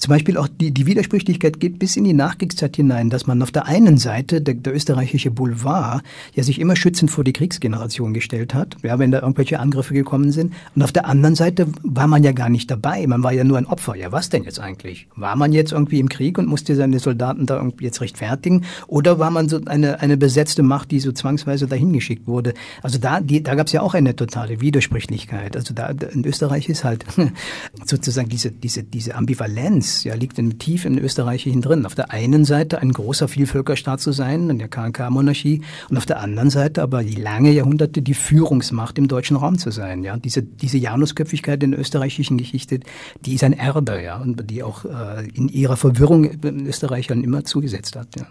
[0.00, 3.50] Zum Beispiel auch die, die Widersprüchlichkeit geht bis in die Nachkriegszeit hinein, dass man auf
[3.50, 6.02] der einen Seite, der, der österreichische Boulevard,
[6.34, 10.32] ja sich immer schützend vor die Kriegsgeneration gestellt hat, ja, wenn da irgendwelche Angriffe gekommen
[10.32, 10.54] sind.
[10.74, 13.58] Und auf der anderen Seite war man ja gar nicht dabei, man war ja nur
[13.58, 13.94] ein Opfer.
[13.94, 15.06] Ja, was denn jetzt eigentlich?
[15.16, 18.64] War man jetzt irgendwie im Krieg und musste seine Soldaten da irgendwie jetzt rechtfertigen?
[18.86, 22.54] Oder war man so eine, eine besetzte Macht, die so zwangsweise dahin geschickt wurde?
[22.82, 25.58] Also da, die, da gab es ja auch eine totale Widersprüchlichkeit.
[25.58, 27.04] Also da in Österreich ist halt
[27.84, 31.86] sozusagen diese, diese, diese Ambivalenz ist, ja, liegt in, tief im Österreichischen drin.
[31.86, 36.20] Auf der einen Seite ein großer Vielvölkerstaat zu sein, in der KNK-Monarchie, und auf der
[36.20, 40.04] anderen Seite aber die lange Jahrhunderte die Führungsmacht im deutschen Raum zu sein.
[40.04, 42.80] Ja, diese, diese Janusköpfigkeit in der österreichischen Geschichte,
[43.24, 47.44] die ist ein Erbe, ja, und die auch äh, in ihrer Verwirrung in Österreichern immer
[47.44, 48.08] zugesetzt hat.
[48.18, 48.26] Ja.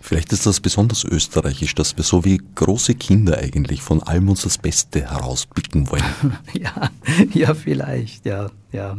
[0.00, 4.42] Vielleicht ist das besonders österreichisch, dass wir so wie große Kinder eigentlich von allem uns
[4.42, 6.02] das Beste herauspicken wollen.
[6.54, 6.90] ja,
[7.34, 8.98] ja, vielleicht, ja, ja.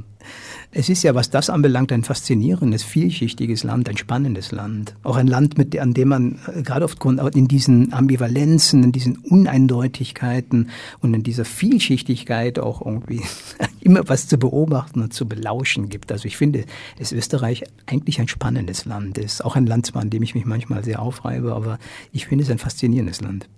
[0.72, 4.96] Es ist ja, was das anbelangt, ein faszinierendes, vielschichtiges Land, ein spannendes Land.
[5.04, 9.18] Auch ein Land, mit, an dem man äh, gerade aufgrund in diesen Ambivalenzen, in diesen
[9.18, 13.22] Uneindeutigkeiten und in dieser Vielschichtigkeit auch irgendwie
[13.82, 16.12] immer was zu beobachten und zu belauschen gibt.
[16.12, 16.66] Also ich finde,
[17.00, 19.44] es Österreich eigentlich ein spannendes Land ist.
[19.44, 21.80] Auch ein Land, zwar, an dem ich mich manchmal sehr aufreibe, aber
[22.14, 23.50] ich finde es ein faszinierendes Land.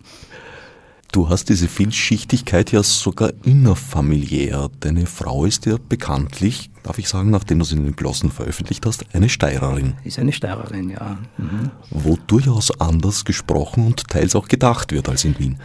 [1.14, 4.72] Du hast diese Vielschichtigkeit ja sogar innerfamiliär.
[4.80, 8.84] Deine Frau ist ja bekanntlich, darf ich sagen, nachdem du sie in den Glossen veröffentlicht
[8.88, 9.94] hast, eine Steirerin.
[10.04, 11.20] Ist eine Steirerin, ja.
[11.38, 11.70] Mhm.
[11.92, 15.60] Wo durchaus anders gesprochen und teils auch gedacht wird als in Wien.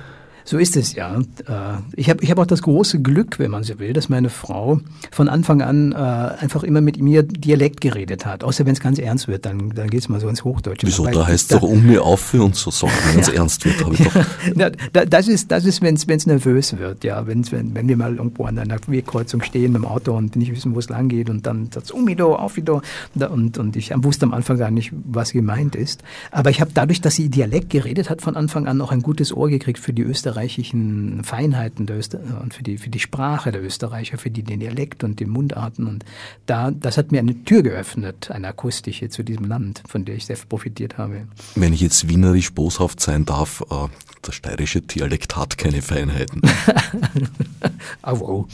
[0.48, 1.14] So ist es ja.
[1.14, 1.52] Äh,
[1.94, 4.80] ich habe ich hab auch das große Glück, wenn man so will, dass meine Frau
[5.10, 8.42] von Anfang an äh, einfach immer mit mir Dialekt geredet hat.
[8.42, 10.86] Außer wenn es ganz ernst wird, dann, dann geht es mal so ins Hochdeutsche.
[10.86, 11.04] Wieso?
[11.04, 13.84] Da heißt es doch um mir auf für uns so Sachen, wenn es ernst wird.
[13.84, 14.14] Hab ich doch.
[14.56, 17.26] Ja, das ist, das ist wenn es nervös wird, ja.
[17.26, 20.50] Wenn's, wenn, wenn wir mal irgendwo an einer Wegkreuzung stehen mit dem Auto und nicht
[20.50, 22.80] wissen, wo es lang geht und dann sagt es um wieder, auf wieder.
[23.14, 26.02] Und, und ich wusste am Anfang gar nicht, was gemeint ist.
[26.30, 29.30] Aber ich habe dadurch, dass sie Dialekt geredet hat, von Anfang an auch ein gutes
[29.30, 33.50] Ohr gekriegt für die Österreicher österreichischen Feinheiten der Öster und für die, für die Sprache
[33.50, 35.86] der Österreicher, für die, den Dialekt und die Mundarten.
[35.86, 36.04] Und
[36.46, 40.26] da, das hat mir eine Tür geöffnet, eine akustische zu diesem Land, von der ich
[40.26, 41.26] sehr profitiert habe.
[41.56, 43.88] Wenn ich jetzt wienerisch boshaft sein darf, äh,
[44.26, 46.42] der steirische Dialekt hat keine Feinheiten.
[48.02, 48.48] Au, au.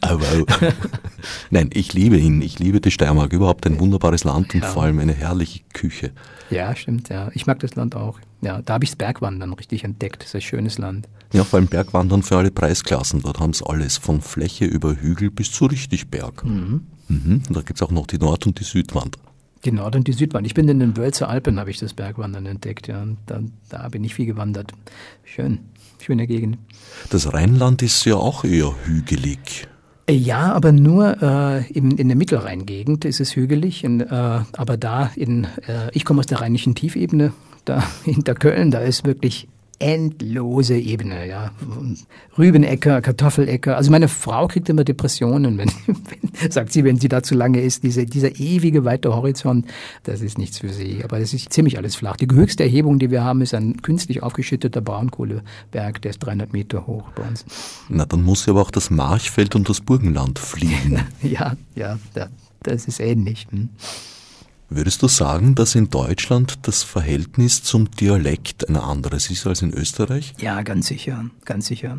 [0.00, 0.46] Au, au.
[1.50, 2.40] Nein, ich liebe ihn.
[2.42, 3.32] Ich liebe die Steiermark.
[3.32, 4.68] Überhaupt ein wunderbares Land und ja.
[4.68, 6.12] vor allem eine herrliche Küche.
[6.50, 7.30] Ja, stimmt, ja.
[7.34, 8.18] Ich mag das Land auch.
[8.40, 10.22] Ja, da habe ich das Bergwandern richtig entdeckt.
[10.22, 11.08] Das ist ein schönes Land.
[11.32, 13.20] Ja, vor allem Bergwandern für alle Preisklassen.
[13.22, 16.44] Dort haben sie alles, von Fläche über Hügel bis zu richtig Berg.
[16.44, 16.86] Mhm.
[17.08, 17.42] Mhm.
[17.48, 19.16] Und da gibt es auch noch die Nord- und die Südwand.
[19.64, 20.46] Die Nord- und die Südwand.
[20.46, 22.86] Ich bin in den Wölzer Alpen, habe ich das Bergwandern entdeckt.
[22.86, 23.04] Ja.
[23.26, 24.72] Da, da bin ich viel gewandert.
[25.24, 25.58] Schön,
[26.00, 26.58] schöne Gegend.
[27.10, 29.66] Das Rheinland ist ja auch eher hügelig.
[30.10, 33.84] Ja, aber nur äh, in, in der Mittelrheingegend ist es hügelig.
[33.84, 37.32] In, äh, aber da in, äh, ich komme aus der rheinischen Tiefebene,
[37.66, 39.48] da hinter Köln, da ist wirklich
[39.78, 41.52] endlose Ebene, ja.
[42.36, 43.76] Rübenäcker, Kartoffeläcker.
[43.76, 47.60] Also meine Frau kriegt immer Depressionen, wenn, wenn sagt sie, wenn sie da zu lange
[47.60, 47.82] ist.
[47.82, 49.66] Diese, dieser ewige weite Horizont,
[50.02, 51.02] das ist nichts für sie.
[51.04, 52.16] Aber es ist ziemlich alles flach.
[52.16, 56.86] Die höchste Erhebung, die wir haben, ist ein künstlich aufgeschütteter Braunkohleberg, der ist 300 Meter
[56.86, 57.44] hoch bei uns.
[57.88, 61.00] Na, dann muss ja aber auch das Marchfeld und das Burgenland fliegen.
[61.22, 61.98] ja, ja,
[62.62, 63.46] das ist ähnlich.
[63.50, 63.68] Hm.
[64.70, 69.72] Würdest du sagen, dass in Deutschland das Verhältnis zum Dialekt ein anderes ist als in
[69.72, 70.34] Österreich?
[70.40, 71.96] Ja, ganz sicher, ganz sicher.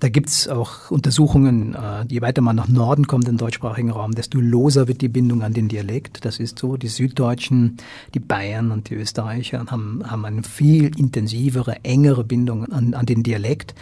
[0.00, 4.40] Da gibt's auch Untersuchungen, äh, je weiter man nach Norden kommt im deutschsprachigen Raum, desto
[4.40, 6.24] loser wird die Bindung an den Dialekt.
[6.24, 6.78] Das ist so.
[6.78, 7.76] Die Süddeutschen,
[8.14, 13.24] die Bayern und die Österreicher haben, haben eine viel intensivere, engere Bindung an, an den
[13.24, 13.74] Dialekt.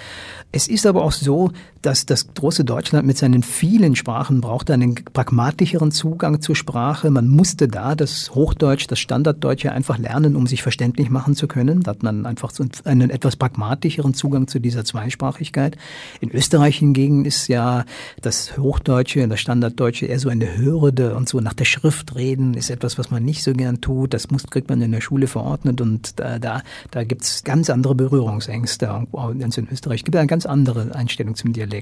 [0.51, 1.53] Es ist aber auch so,
[1.85, 7.11] dass das große Deutschland mit seinen vielen Sprachen braucht einen pragmatischeren Zugang zur Sprache.
[7.11, 11.83] Man musste da das Hochdeutsch, das Standarddeutsche einfach lernen, um sich verständlich machen zu können.
[11.83, 12.53] Da hat man einfach
[12.85, 15.77] einen etwas pragmatischeren Zugang zu dieser Zweisprachigkeit.
[16.21, 17.85] In Österreich hingegen ist ja
[18.23, 22.71] das Hochdeutsche, das Standarddeutsche eher so eine Hürde und so nach der Schrift reden ist
[22.71, 24.15] etwas, was man nicht so gern tut.
[24.15, 27.69] Das muss, kriegt man in der Schule verordnet und da, da, da gibt es ganz
[27.69, 30.01] andere Berührungsängste als in Österreich.
[30.01, 31.74] Es gibt eine ganz andere Einstellung zum Dialekt.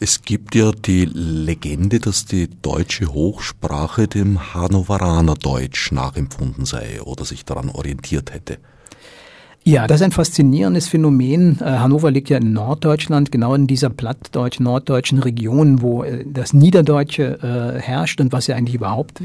[0.00, 7.24] Es gibt ja die Legende, dass die deutsche Hochsprache dem Hannoveraner Deutsch nachempfunden sei oder
[7.24, 8.58] sich daran orientiert hätte.
[9.64, 11.58] Ja, das ist ein faszinierendes Phänomen.
[11.60, 17.38] Äh, Hannover liegt ja in Norddeutschland, genau in dieser plattdeutsch-norddeutschen Region, wo äh, das Niederdeutsche
[17.76, 19.22] äh, herrscht und was ja eigentlich überhaupt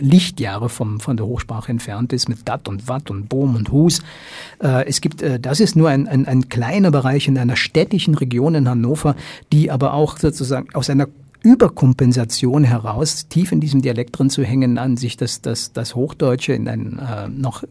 [0.00, 4.00] Lichtjahre vom, von der Hochsprache entfernt ist mit Dat und Watt und Bohm und Hus.
[4.58, 8.68] Es gibt, das ist nur ein, ein, ein kleiner Bereich in einer städtischen Region in
[8.68, 9.16] Hannover,
[9.52, 11.08] die aber auch sozusagen aus einer
[11.46, 16.54] Überkompensation heraus, tief in diesem Dialekt drin zu hängen, an sich das, das, das Hochdeutsche
[16.54, 17.62] in ein äh, noch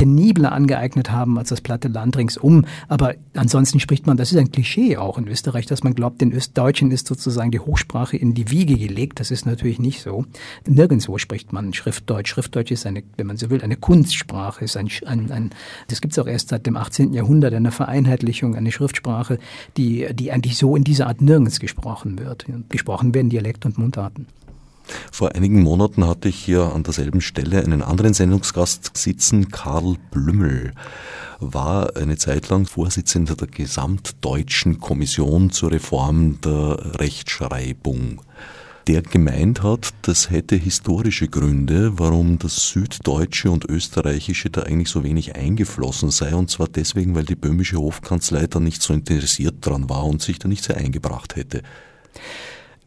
[0.00, 2.64] penibler angeeignet haben als das platte Land ringsum.
[2.88, 6.32] Aber ansonsten spricht man, das ist ein Klischee auch in Österreich, dass man glaubt, den
[6.32, 9.20] Östdeutschen ist sozusagen die Hochsprache in die Wiege gelegt.
[9.20, 10.24] Das ist natürlich nicht so.
[10.66, 12.30] Nirgendwo spricht man Schriftdeutsch.
[12.30, 14.64] Schriftdeutsch ist eine, wenn man so will, eine Kunstsprache.
[14.64, 15.50] Ist ein, ein, ein,
[15.88, 17.12] das gibt es auch erst seit dem 18.
[17.12, 19.38] Jahrhundert, eine Vereinheitlichung, eine Schriftsprache,
[19.76, 22.46] die, die eigentlich so in dieser Art nirgends gesprochen wird.
[22.70, 24.28] Gesprochen werden Dialekt und Mundarten.
[25.12, 30.72] Vor einigen Monaten hatte ich hier an derselben Stelle einen anderen Sendungsgast sitzen, Karl Blümel
[31.40, 38.20] war eine Zeit lang Vorsitzender der Gesamtdeutschen Kommission zur Reform der Rechtschreibung
[38.86, 45.04] der gemeint hat, das hätte historische Gründe, warum das Süddeutsche und Österreichische da eigentlich so
[45.04, 49.88] wenig eingeflossen sei, und zwar deswegen, weil die böhmische Hofkanzlei da nicht so interessiert dran
[49.88, 51.62] war und sich da nicht sehr eingebracht hätte.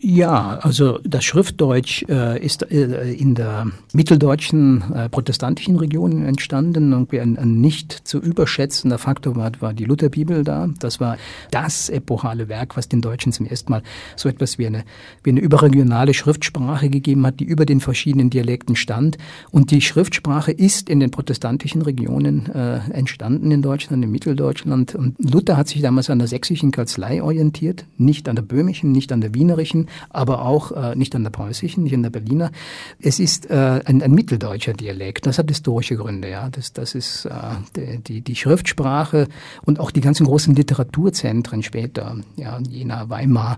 [0.06, 7.14] Ja, also das Schriftdeutsch äh, ist äh, in der mitteldeutschen äh, protestantischen Region entstanden und
[7.14, 10.68] ein, ein, nicht zu überschätzender Faktor war, war die Lutherbibel da.
[10.80, 11.16] Das war
[11.52, 13.82] das epochale Werk, was den Deutschen zum ersten Mal
[14.18, 14.84] so etwas wie eine,
[15.24, 19.18] wie eine überregionale Schriftsprache gegeben hat, die über den verschiedenen Dialekten stand.
[19.52, 24.96] Und die Schriftsprache ist in den protestantischen Regionen äh, entstanden in Deutschland, in Mitteldeutschland.
[24.96, 29.14] Und Luther hat sich damals an der sächsischen Kanzlei orientiert, nicht an der böhmischen, nicht
[29.14, 32.52] an der wienerischen aber auch äh, nicht an der preußischen, nicht an der Berliner.
[33.00, 35.26] Es ist äh, ein, ein mitteldeutscher Dialekt.
[35.26, 36.30] Das hat historische Gründe.
[36.30, 39.28] Ja, das, das ist äh, die, die Schriftsprache
[39.64, 43.58] und auch die ganzen großen Literaturzentren später, ja, Jena, Weimar.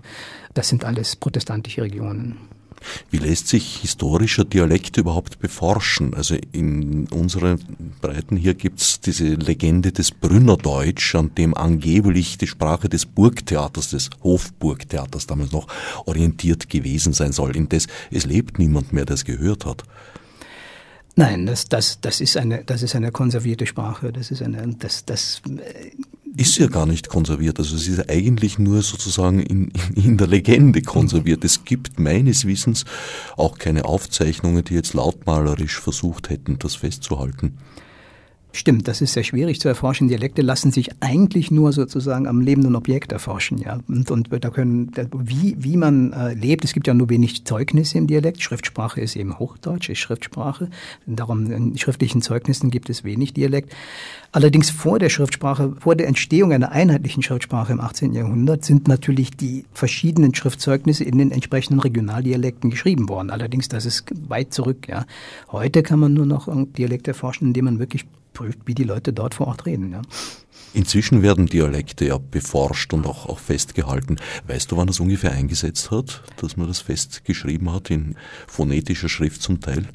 [0.54, 2.55] Das sind alles protestantische Regionen.
[3.10, 6.14] Wie lässt sich historischer Dialekt überhaupt beforschen?
[6.14, 7.58] Also in unseren
[8.00, 14.10] Breiten hier gibt's diese Legende des Brünnerdeutsch, an dem angeblich die Sprache des Burgtheaters, des
[14.22, 15.68] Hofburgtheaters damals noch
[16.06, 17.56] orientiert gewesen sein soll.
[17.56, 19.84] Indes, es lebt niemand mehr, der es gehört hat.
[21.18, 24.12] Nein, das, das, das, ist eine, das ist eine konservierte Sprache.
[24.12, 25.40] Das ist eine, das, das
[26.36, 27.58] ist ja gar nicht konserviert.
[27.58, 31.42] Also es ist eigentlich nur sozusagen in, in der Legende konserviert.
[31.42, 32.84] Es gibt meines Wissens
[33.38, 37.56] auch keine Aufzeichnungen, die jetzt lautmalerisch versucht hätten, das festzuhalten.
[38.56, 40.08] Stimmt, das ist sehr schwierig zu erforschen.
[40.08, 43.80] Dialekte lassen sich eigentlich nur sozusagen am lebenden Objekt erforschen, ja.
[43.86, 47.98] Und, und da können, wie, wie man äh, lebt, es gibt ja nur wenig Zeugnisse
[47.98, 48.40] im Dialekt.
[48.40, 50.70] Schriftsprache ist eben Hochdeutsch, ist Schriftsprache.
[51.04, 53.74] Darum in schriftlichen Zeugnissen gibt es wenig Dialekt.
[54.32, 58.14] Allerdings vor der Schriftsprache, vor der Entstehung einer einheitlichen Schriftsprache im 18.
[58.14, 63.28] Jahrhundert sind natürlich die verschiedenen Schriftzeugnisse in den entsprechenden Regionaldialekten geschrieben worden.
[63.28, 65.04] Allerdings, das ist weit zurück, ja.
[65.52, 66.48] Heute kann man nur noch
[66.78, 68.06] Dialekte erforschen, indem man wirklich
[68.36, 69.92] prüft, wie die Leute dort vor Ort reden.
[69.92, 70.02] Ja.
[70.74, 74.16] Inzwischen werden Dialekte ja beforscht und auch, auch festgehalten.
[74.46, 78.14] Weißt du, wann das ungefähr eingesetzt hat, dass man das festgeschrieben hat in
[78.46, 79.88] phonetischer Schrift zum Teil?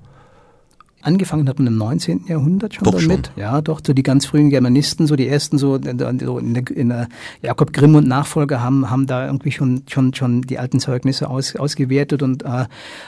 [1.01, 2.25] Angefangen hat man im 19.
[2.27, 3.27] Jahrhundert schon doch damit.
[3.27, 3.41] Schon.
[3.41, 6.89] Ja, doch, so die ganz frühen Germanisten, so die ersten, so, so in, der, in
[6.89, 7.07] der
[7.41, 11.55] Jakob Grimm und Nachfolger haben, haben da irgendwie schon, schon, schon die alten Zeugnisse aus,
[11.55, 12.65] ausgewertet und, äh,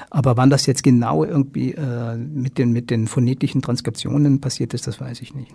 [0.10, 4.88] aber wann das jetzt genau irgendwie äh, mit den, mit den phonetischen Transkriptionen passiert ist,
[4.88, 5.52] das weiß ich nicht.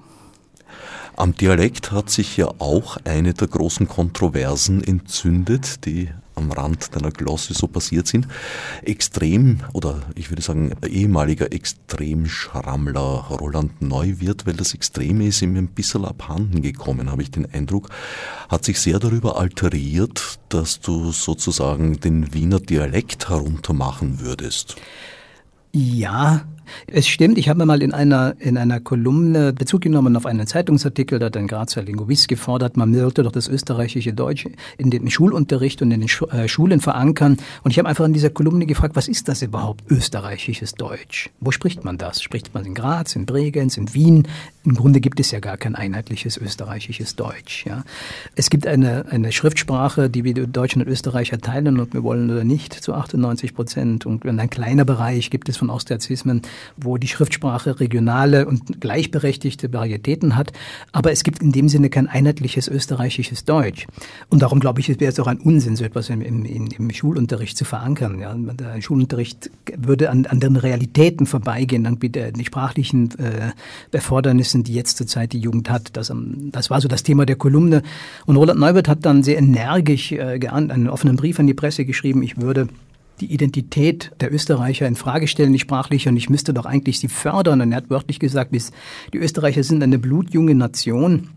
[1.16, 7.11] Am Dialekt hat sich ja auch eine der großen Kontroversen entzündet, die am Rand deiner
[7.11, 8.26] Glosse so passiert sind.
[8.82, 15.68] Extrem, oder ich würde sagen ehemaliger Extremschrammler Roland Neuwirth, weil das Extreme ist ihm ein
[15.68, 17.91] bisschen abhanden gekommen, habe ich den Eindruck,
[18.49, 24.76] hat sich sehr darüber alteriert, dass du sozusagen den Wiener Dialekt heruntermachen würdest.
[25.72, 26.47] Ja,
[26.87, 31.19] es stimmt, ich habe mal in einer, in einer Kolumne Bezug genommen auf einen Zeitungsartikel,
[31.19, 34.47] da hat ein Grazer Linguist gefordert, man sollte doch das österreichische Deutsch
[34.77, 37.37] in den Schulunterricht und in den äh, Schulen verankern.
[37.62, 41.31] Und ich habe einfach in dieser Kolumne gefragt, was ist das überhaupt, österreichisches Deutsch?
[41.41, 42.23] Wo spricht man das?
[42.23, 44.29] Spricht man in Graz, in Bregenz, in Wien?
[44.64, 47.64] Im Grunde gibt es ja gar kein einheitliches österreichisches Deutsch.
[47.66, 47.85] Ja.
[48.35, 52.45] Es gibt eine, eine Schriftsprache, die wir Deutschen und Österreicher teilen und wir wollen oder
[52.45, 54.07] nicht zu 98 Prozent.
[54.07, 56.43] Und in ein kleiner Bereich gibt es von Austriazismen
[56.77, 60.53] wo die Schriftsprache regionale und gleichberechtigte Varietäten hat.
[60.93, 63.87] Aber es gibt in dem Sinne kein einheitliches österreichisches Deutsch.
[64.29, 66.91] Und darum glaube ich, es wäre es auch ein Unsinn, so etwas im, im, im
[66.91, 68.21] Schulunterricht zu verankern.
[68.21, 68.35] Ja.
[68.35, 73.53] Der Schulunterricht würde an, an den Realitäten vorbeigehen, an die sprachlichen äh,
[73.93, 75.97] Erfordernissen, die jetzt zurzeit die Jugend hat.
[75.97, 76.13] Das,
[76.53, 77.83] das war so das Thema der Kolumne.
[78.27, 82.23] Und Roland Neubert hat dann sehr energisch äh, einen offenen Brief an die Presse geschrieben,
[82.23, 82.69] ich würde
[83.21, 87.09] die Identität der Österreicher in Frage stellen, die sprachliche, und ich müsste doch eigentlich sie
[87.09, 87.61] fördern.
[87.61, 91.29] Und er hat wörtlich gesagt, die Österreicher sind eine blutjunge Nation.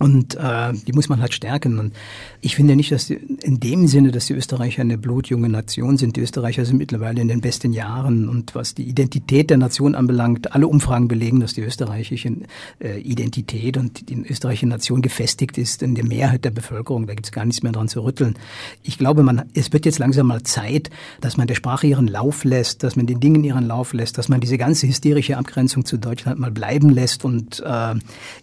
[0.00, 1.78] Und äh, die muss man halt stärken.
[1.78, 1.92] Und
[2.40, 6.16] ich finde nicht, dass die, in dem Sinne, dass die Österreicher eine blutjunge Nation sind.
[6.16, 8.28] Die Österreicher sind mittlerweile in den besten Jahren.
[8.28, 12.32] Und was die Identität der Nation anbelangt, alle Umfragen belegen, dass die österreichische
[12.80, 17.06] äh, Identität und die österreichische Nation gefestigt ist in der Mehrheit der Bevölkerung.
[17.06, 18.36] Da gibt es gar nichts mehr dran zu rütteln.
[18.84, 20.90] Ich glaube, man, es wird jetzt langsam mal Zeit,
[21.20, 24.28] dass man der Sprache ihren Lauf lässt, dass man den Dingen ihren Lauf lässt, dass
[24.28, 27.24] man diese ganze hysterische Abgrenzung zu Deutschland mal bleiben lässt.
[27.24, 27.94] Und äh,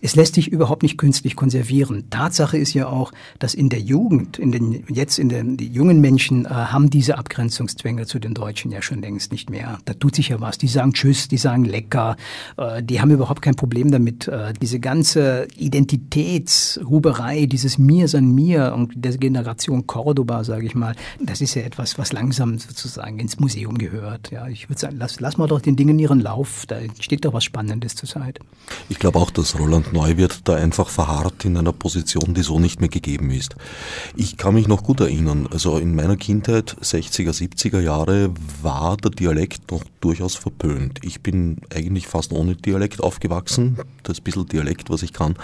[0.02, 2.10] es lässt sich überhaupt nicht künstlich konservieren.
[2.10, 6.02] Tatsache ist ja auch, dass in der Jugend, in den, jetzt in den die jungen
[6.02, 9.78] Menschen äh, haben diese Abgrenzungszwänge zu den Deutschen ja schon längst nicht mehr.
[9.86, 10.58] Da tut sich ja was.
[10.58, 12.16] Die sagen Tschüss, die sagen Lecker,
[12.58, 14.28] äh, die haben überhaupt kein Problem damit.
[14.28, 20.96] Äh, diese ganze Identitätshuberei, dieses Mir san mir und der Generation Cordoba, sage ich mal,
[21.20, 24.32] das ist ja etwas, was langsam sozusagen ins Museum gehört.
[24.32, 26.66] Ja, ich würde sagen, lass, lass mal doch den Dingen ihren Lauf.
[26.66, 28.40] Da steht doch was Spannendes zur Zeit.
[28.90, 32.80] Ich glaube auch, dass Roland Neuwirth da einfach verharrt in einer Position, die so nicht
[32.80, 33.56] mehr gegeben ist.
[34.16, 38.30] Ich kann mich noch gut erinnern, also in meiner Kindheit, 60er, 70er Jahre,
[38.62, 41.00] war der Dialekt noch durchaus verpönt.
[41.04, 43.78] Ich bin eigentlich fast ohne Dialekt aufgewachsen.
[44.04, 45.36] Das bisschen Dialekt, was ich kann,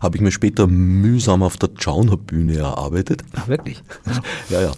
[0.00, 3.22] habe ich mir später mühsam auf der Tschauner Bühne erarbeitet.
[3.34, 3.82] Ach, wirklich?
[4.50, 4.72] Ja, ja.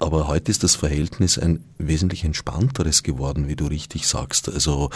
[0.00, 4.48] Aber heute ist das Verhältnis ein wesentlich entspannteres geworden, wie du richtig sagst.
[4.48, 4.90] Also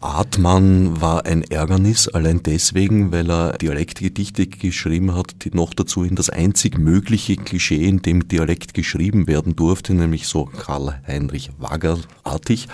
[0.00, 6.14] Artmann war ein Ärgernis, allein deswegen, weil er Dialektgedichte geschrieben hat, die noch dazu in
[6.14, 12.68] das einzig mögliche Klischee, in dem Dialekt geschrieben werden durfte, nämlich so Karl-Heinrich Wagger-artig.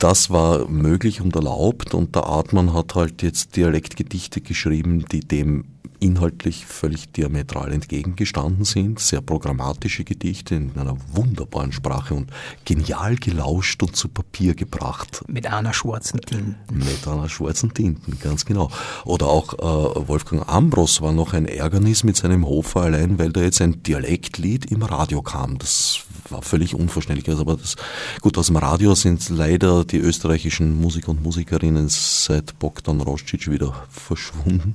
[0.00, 5.64] Das war möglich und erlaubt und der Artmann hat halt jetzt Dialektgedichte geschrieben, die dem
[6.00, 12.30] inhaltlich völlig diametral entgegengestanden sind, sehr programmatische Gedichte in einer wunderbaren Sprache und
[12.64, 15.22] genial gelauscht und zu Papier gebracht.
[15.26, 16.56] Mit einer schwarzen Tinten.
[16.72, 18.70] Mit einer schwarzen Tinten, ganz genau.
[19.04, 23.40] Oder auch äh, Wolfgang Ambros war noch ein Ärgernis mit seinem Hofer allein, weil da
[23.40, 25.58] jetzt ein Dialektlied im Radio kam.
[25.58, 26.00] Das
[26.30, 27.28] war völlig unverständlich.
[27.28, 27.76] Also, aber das,
[28.20, 33.86] gut, aus dem Radio sind leider die österreichischen Musiker und Musikerinnen seit Bogdan Roscic wieder
[33.90, 34.74] verschwunden.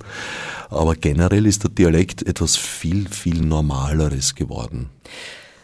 [0.70, 4.90] Aber generell ist der Dialekt etwas viel, viel Normaleres geworden.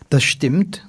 [0.10, 0.89] Das stimmt.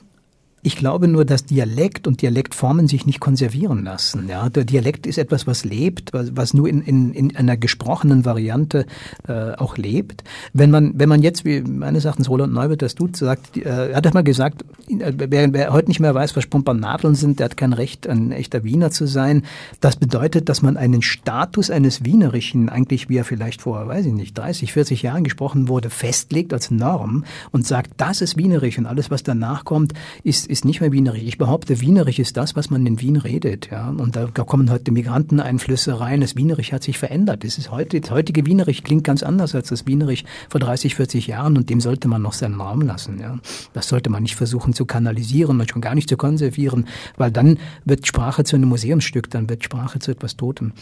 [0.63, 4.29] Ich glaube nur, dass Dialekt und Dialektformen sich nicht konservieren lassen.
[4.29, 8.85] Ja, der Dialekt ist etwas, was lebt, was, nur in, in, in einer gesprochenen Variante
[9.27, 10.23] äh, auch lebt.
[10.53, 13.97] Wenn man, wenn man jetzt, wie meines Erachtens Roland Neubert das tut, sagt, äh, er
[13.97, 17.73] hat mal gesagt, wer, wer heute nicht mehr weiß, was Nadeln sind, der hat kein
[17.73, 19.45] Recht, ein echter Wiener zu sein.
[19.81, 24.13] Das bedeutet, dass man einen Status eines Wienerischen, eigentlich wie er vielleicht vor, weiß ich
[24.13, 28.87] nicht, 30, 40 Jahren gesprochen wurde, festlegt als Norm und sagt, das ist Wienerisch und
[28.87, 31.23] alles, was danach kommt, ist ist nicht mehr Wienerisch.
[31.23, 33.71] Ich behaupte, Wienerisch ist das, was man in Wien redet.
[33.71, 33.89] Ja?
[33.89, 36.21] Und da kommen heute Migranteneinflüsse rein.
[36.21, 37.45] Das Wienerisch hat sich verändert.
[37.45, 41.29] Das ist heute, das heutige Wienerisch klingt ganz anders als das Wienerisch vor 30, 40
[41.29, 43.21] Jahren und dem sollte man noch seinen Raum lassen.
[43.21, 43.39] Ja?
[43.73, 46.87] Das sollte man nicht versuchen zu kanalisieren und schon gar nicht zu konservieren,
[47.17, 50.73] weil dann wird Sprache zu einem Museumsstück, dann wird Sprache zu etwas Totem.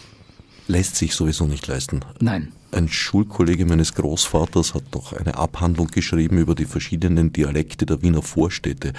[0.67, 2.01] Lässt sich sowieso nicht leisten.
[2.21, 2.49] Nein.
[2.71, 8.21] Ein Schulkollege meines Großvaters hat doch eine Abhandlung geschrieben über die verschiedenen Dialekte der Wiener
[8.21, 8.93] Vorstädte.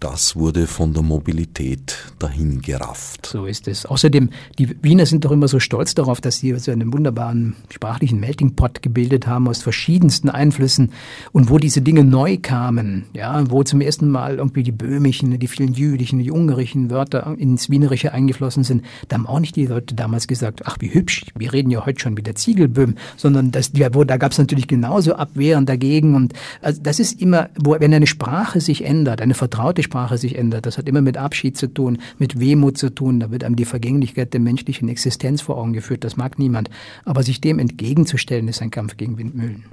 [0.00, 3.26] Das wurde von der Mobilität dahin gerafft.
[3.26, 3.86] So ist es.
[3.86, 8.18] Außerdem, die Wiener sind doch immer so stolz darauf, dass sie so einen wunderbaren sprachlichen
[8.18, 10.90] Melting Pot gebildet haben aus verschiedensten Einflüssen
[11.30, 15.48] und wo diese Dinge neu kamen, ja, wo zum ersten Mal irgendwie die böhmischen, die
[15.48, 19.94] vielen jüdischen, die ungarischen Wörter ins Wienerische eingeflossen sind, da haben auch nicht die Leute
[19.94, 24.04] damals gesagt, ach wie hübsch, wir reden ja heute schon wieder Ziegelböhm, sondern das, wo,
[24.04, 26.14] da gab es natürlich genauso Abwehren dagegen.
[26.14, 26.32] Und
[26.62, 30.66] also das ist immer, wo, wenn eine Sprache sich ändert, eine vertraute Sprache sich ändert,
[30.66, 33.64] das hat immer mit Abschied zu tun, mit Wehmut zu tun, da wird einem die
[33.64, 36.70] Vergänglichkeit der menschlichen Existenz vor Augen geführt, das mag niemand.
[37.04, 39.64] Aber sich dem entgegenzustellen, ist ein Kampf gegen Windmühlen.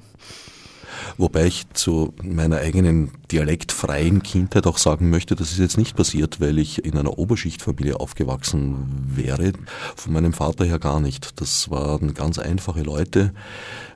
[1.17, 6.39] Wobei ich zu meiner eigenen dialektfreien Kindheit auch sagen möchte, das ist jetzt nicht passiert,
[6.39, 9.53] weil ich in einer Oberschichtfamilie aufgewachsen wäre.
[9.95, 11.39] Von meinem Vater her gar nicht.
[11.39, 13.33] Das waren ganz einfache Leute.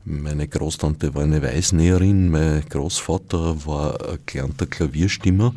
[0.08, 3.98] Meine Großtante war eine Weißnäherin, mein Großvater war
[4.28, 5.56] gelernter Klavierstimmer,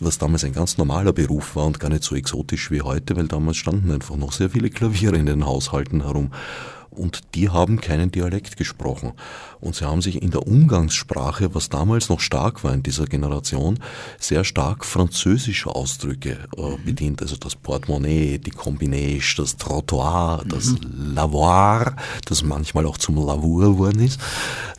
[0.00, 3.28] was damals ein ganz normaler Beruf war und gar nicht so exotisch wie heute, weil
[3.28, 6.32] damals standen einfach noch sehr viele Klaviere in den Haushalten herum
[6.94, 9.12] und die haben keinen Dialekt gesprochen.
[9.64, 13.78] Und sie haben sich in der Umgangssprache, was damals noch stark war in dieser Generation,
[14.18, 16.84] sehr stark französische Ausdrücke äh, mhm.
[16.84, 17.22] bedient.
[17.22, 21.14] Also das Portemonnaie, die Combination, das Trottoir, das mhm.
[21.14, 21.96] Lavoir,
[22.26, 24.20] das manchmal auch zum Lavour geworden ist.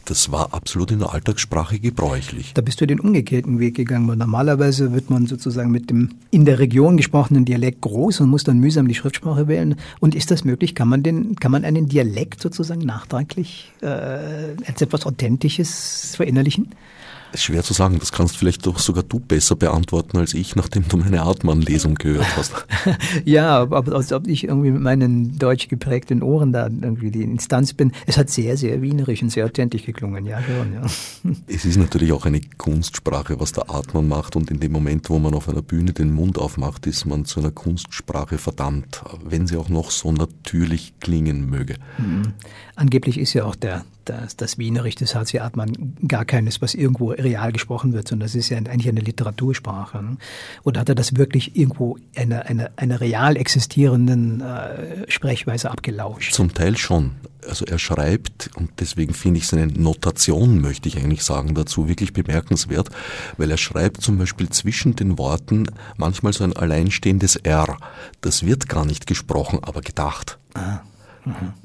[0.05, 2.53] Das war absolut in der Alltagssprache gebräuchlich.
[2.53, 6.45] Da bist du den umgekehrten Weg gegangen, weil normalerweise wird man sozusagen mit dem in
[6.45, 9.77] der Region gesprochenen Dialekt groß und muss dann mühsam die Schriftsprache wählen.
[9.99, 10.75] Und ist das möglich?
[10.75, 16.69] Kann man den, kann man einen Dialekt sozusagen nachträglich äh, als etwas Authentisches verinnerlichen?
[17.33, 20.95] Schwer zu sagen, das kannst vielleicht doch sogar du besser beantworten als ich, nachdem du
[20.95, 22.53] meine Artmann-Lesung gehört hast.
[23.25, 27.73] ja, aber als ob ich irgendwie mit meinen deutsch geprägten Ohren da irgendwie die Instanz
[27.73, 27.91] bin.
[28.05, 30.73] Es hat sehr, sehr wienerisch und sehr authentisch geklungen, ja schon.
[30.73, 30.85] Ja.
[31.47, 35.19] Es ist natürlich auch eine Kunstsprache, was der Artmann macht und in dem Moment, wo
[35.19, 39.57] man auf einer Bühne den Mund aufmacht, ist man zu einer Kunstsprache verdammt, wenn sie
[39.57, 41.75] auch noch so natürlich klingen möge.
[41.97, 42.33] Mhm.
[42.75, 47.09] Angeblich ist ja auch der, das, das Wienerisch des HC Artmann gar keines, was irgendwo
[47.09, 50.01] real gesprochen wird, sondern das ist ja eigentlich eine Literatursprache.
[50.01, 50.17] Ne?
[50.63, 56.33] Oder hat er das wirklich irgendwo einer eine, eine real existierenden äh, Sprechweise abgelauscht?
[56.33, 57.11] Zum Teil schon.
[57.47, 62.11] Also er schreibt, und deswegen finde ich seine Notation, möchte ich eigentlich sagen, dazu wirklich
[62.13, 62.89] bemerkenswert,
[63.37, 67.77] weil er schreibt zum Beispiel zwischen den Worten manchmal so ein alleinstehendes R.
[68.21, 70.39] Das wird gar nicht gesprochen, aber gedacht.
[70.53, 70.81] Ah.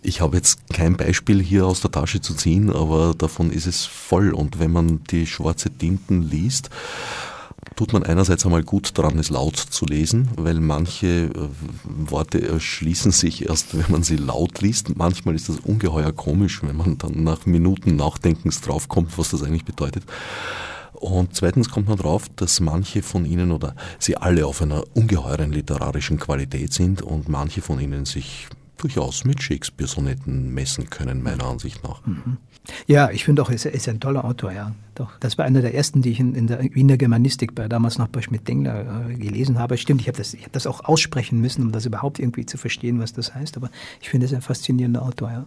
[0.03, 3.85] Ich habe jetzt kein Beispiel hier aus der Tasche zu ziehen, aber davon ist es
[3.85, 4.33] voll.
[4.33, 6.71] Und wenn man die schwarze Tinten liest,
[7.77, 11.31] tut man einerseits einmal gut daran, es laut zu lesen, weil manche äh,
[11.85, 14.97] Worte erschließen sich erst, wenn man sie laut liest.
[14.97, 19.65] Manchmal ist das ungeheuer komisch, wenn man dann nach Minuten Nachdenkens draufkommt, was das eigentlich
[19.65, 20.05] bedeutet.
[20.93, 25.51] Und zweitens kommt man drauf, dass manche von ihnen oder sie alle auf einer ungeheuren
[25.51, 28.49] literarischen Qualität sind und manche von ihnen sich
[28.83, 32.05] durchaus mit Shakespeare-Sonetten messen können, meiner Ansicht nach.
[32.07, 32.39] Mhm.
[32.87, 34.73] Ja, ich finde auch, er ist, ist ein toller Autor, ja.
[34.95, 35.19] Doch.
[35.21, 38.09] Das war einer der ersten, die ich in, in der Wiener Germanistik bei damals noch
[38.09, 39.79] bei Schmidt-Dengler äh, gelesen habe.
[39.79, 43.01] Stimmt, ich habe das, hab das auch aussprechen müssen, um das überhaupt irgendwie zu verstehen,
[43.01, 43.57] was das heißt.
[43.57, 43.71] Aber
[44.03, 45.47] ich finde es ein faszinierender Autor, ja.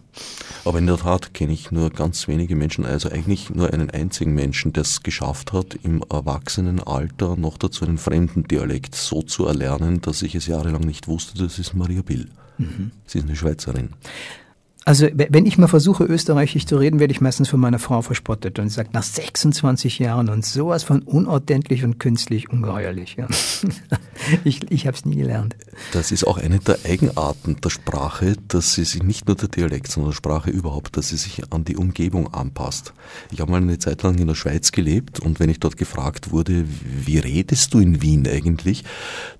[0.64, 4.34] Aber in der Tat kenne ich nur ganz wenige Menschen, also eigentlich nur einen einzigen
[4.34, 10.00] Menschen, der es geschafft hat, im Erwachsenenalter noch dazu einen fremden Dialekt so zu erlernen,
[10.00, 11.38] dass ich es jahrelang nicht wusste.
[11.38, 12.28] Das ist Maria Bill.
[12.58, 12.92] Mhm.
[13.06, 13.90] Sie ist eine Schweizerin.
[14.86, 18.58] Also wenn ich mal versuche, österreichisch zu reden, werde ich meistens von meiner Frau verspottet
[18.58, 23.16] und sagt, nach 26 Jahren und sowas von unordentlich und künstlich ungeheuerlich.
[23.16, 23.26] Ja.
[24.44, 25.56] ich ich habe es nie gelernt.
[25.92, 29.90] Das ist auch eine der Eigenarten der Sprache, dass sie sich nicht nur der Dialekt,
[29.90, 32.92] sondern der Sprache überhaupt, dass sie sich an die Umgebung anpasst.
[33.30, 36.30] Ich habe mal eine Zeit lang in der Schweiz gelebt und wenn ich dort gefragt
[36.30, 36.66] wurde,
[37.06, 38.84] wie redest du in Wien eigentlich,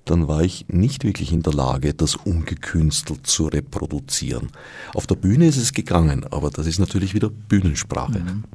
[0.05, 4.49] dann war ich nicht wirklich in der Lage, das ungekünstelt zu reproduzieren.
[4.93, 8.19] Auf der Bühne Bühne ist es gegangen, aber das ist natürlich wieder Bühnensprache.
[8.19, 8.45] Mhm.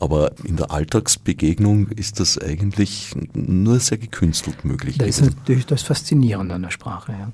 [0.00, 4.98] Aber in der Alltagsbegegnung ist das eigentlich nur sehr gekünstelt möglich.
[4.98, 7.12] Das ist natürlich das Faszinierende an der Sprache.
[7.12, 7.32] Ja.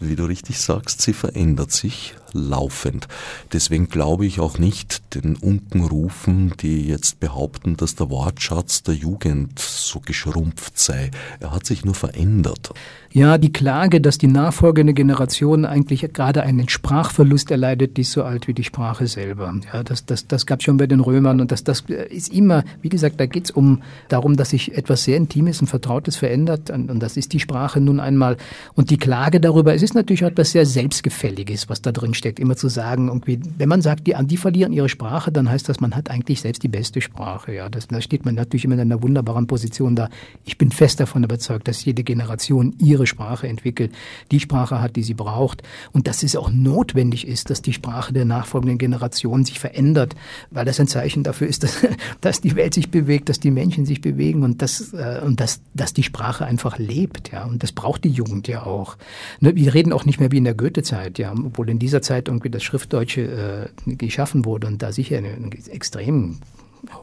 [0.00, 3.08] Wie du richtig sagst, sie verändert sich laufend.
[3.52, 9.58] Deswegen glaube ich auch nicht den Unkenrufen, die jetzt behaupten, dass der Wortschatz der Jugend
[9.58, 11.10] so geschrumpft sei.
[11.40, 12.74] Er hat sich nur verändert.
[13.16, 18.24] Ja, die Klage, dass die nachfolgende Generation eigentlich gerade einen Sprachverlust erleidet, die ist so
[18.24, 19.54] alt wie die Sprache selber.
[19.72, 22.64] Ja, das, das, das gab es schon bei den Römern und das, das ist immer,
[22.82, 26.70] wie gesagt, da geht es um darum, dass sich etwas sehr Intimes und Vertrautes verändert
[26.70, 28.36] und, und das ist die Sprache nun einmal.
[28.74, 32.56] Und die Klage darüber, es ist natürlich etwas sehr Selbstgefälliges, was da drin steckt, immer
[32.56, 35.94] zu sagen, irgendwie, wenn man sagt, die, die verlieren ihre Sprache, dann heißt das, man
[35.94, 37.52] hat eigentlich selbst die beste Sprache.
[37.52, 40.08] Ja, das, da steht man natürlich immer in einer wunderbaren Position da.
[40.46, 43.92] Ich bin fest davon überzeugt, dass jede Generation ihre Sprache entwickelt,
[44.30, 45.62] die Sprache hat, die sie braucht
[45.92, 50.16] und dass es auch notwendig ist, dass die Sprache der nachfolgenden Generation sich verändert,
[50.50, 51.86] weil das ein Zeichen dafür ist, dass,
[52.22, 55.60] dass die Welt sich bewegt, dass die Menschen sich bewegen und dass, äh, und dass,
[55.74, 58.96] dass die Sprache einfach lebt, ja, und das braucht die Jugend ja auch.
[59.40, 62.13] Ne, wir reden auch nicht mehr wie in der Goethe-Zeit, ja, obwohl in dieser Zeit
[62.16, 66.38] irgendwie das Schriftdeutsche äh, geschaffen wurde und da sicher eine, eine extrem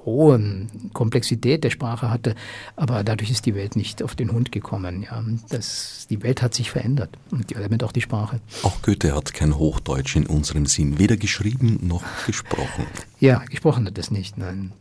[0.06, 2.36] hohen Komplexität der Sprache hatte,
[2.76, 5.04] aber dadurch ist die Welt nicht auf den Hund gekommen.
[5.04, 5.24] Ja.
[5.50, 8.40] Das, die Welt hat sich verändert und damit auch die Sprache.
[8.64, 12.86] Auch Goethe hat kein Hochdeutsch in unserem Sinn, weder geschrieben noch gesprochen.
[13.20, 14.72] Ja, gesprochen hat es nicht, nein.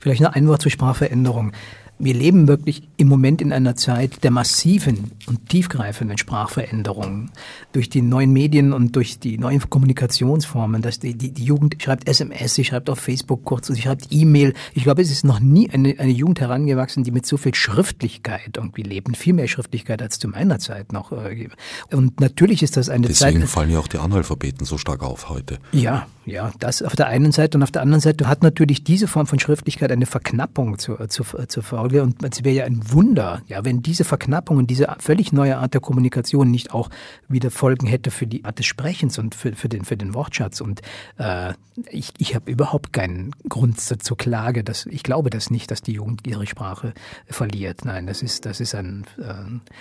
[0.00, 1.52] Vielleicht noch ein Wort zur Sprachveränderung.
[1.98, 7.30] Wir leben wirklich im Moment in einer Zeit der massiven und tiefgreifenden Sprachveränderungen
[7.72, 10.82] durch die neuen Medien und durch die neuen Kommunikationsformen.
[10.82, 14.52] Dass die, die, die Jugend schreibt SMS, sie schreibt auf Facebook kurz, sie schreibt E-Mail.
[14.74, 18.56] Ich glaube, es ist noch nie eine, eine Jugend herangewachsen, die mit so viel Schriftlichkeit
[18.56, 19.16] irgendwie lebt.
[19.16, 21.12] Viel mehr Schriftlichkeit als zu meiner Zeit noch.
[21.12, 21.48] Äh,
[21.92, 23.34] und natürlich ist das eine Deswegen Zeit.
[23.34, 25.58] Deswegen fallen ja auch die Analphabeten so stark auf heute.
[25.72, 29.06] Ja, ja, das auf der einen Seite und auf der anderen Seite hat natürlich diese
[29.06, 33.42] Form von Schriftlichkeit eine Verknappung zur, zur, zur Folge und es wäre ja ein Wunder,
[33.46, 36.90] ja, wenn diese Verknappung und diese völlig neue Art der Kommunikation nicht auch
[37.28, 40.60] wieder Folgen hätte für die Art des Sprechens und für, für, den, für den Wortschatz
[40.60, 40.82] und
[41.18, 41.52] äh,
[41.90, 45.80] ich, ich habe überhaupt keinen Grund zur, zur Klage, dass ich glaube das nicht, dass
[45.80, 46.92] die Jugend ihre Sprache
[47.28, 47.84] verliert.
[47.84, 49.34] Nein, das ist, das ist ein, äh,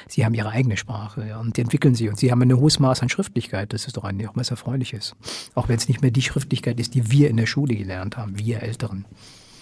[0.08, 2.78] sie haben ihre eigene Sprache ja, und die entwickeln sie und sie haben ein hohes
[2.78, 5.16] Maß an Schriftlichkeit, das ist doch eigentlich auch was Erfreuliches.
[5.56, 8.38] Auch wenn es nicht mehr die Schriftlichkeit ist, die wir in der Schule gelernt haben,
[8.38, 9.06] wir Älteren.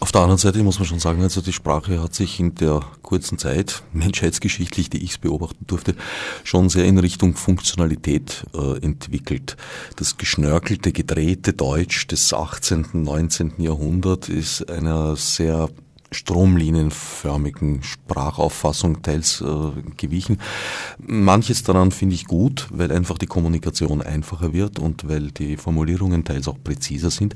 [0.03, 2.81] Auf der anderen Seite muss man schon sagen, also die Sprache hat sich in der
[3.03, 5.95] kurzen Zeit, menschheitsgeschichtlich, die ich es beobachten durfte,
[6.43, 9.55] schon sehr in Richtung Funktionalität äh, entwickelt.
[9.95, 13.53] Das geschnörkelte, gedrehte Deutsch des 18., 19.
[13.59, 15.69] Jahrhunderts ist einer sehr
[16.11, 20.41] stromlinienförmigen Sprachauffassung teils äh, gewichen.
[20.99, 26.25] Manches daran finde ich gut, weil einfach die Kommunikation einfacher wird und weil die Formulierungen
[26.25, 27.35] teils auch präziser sind.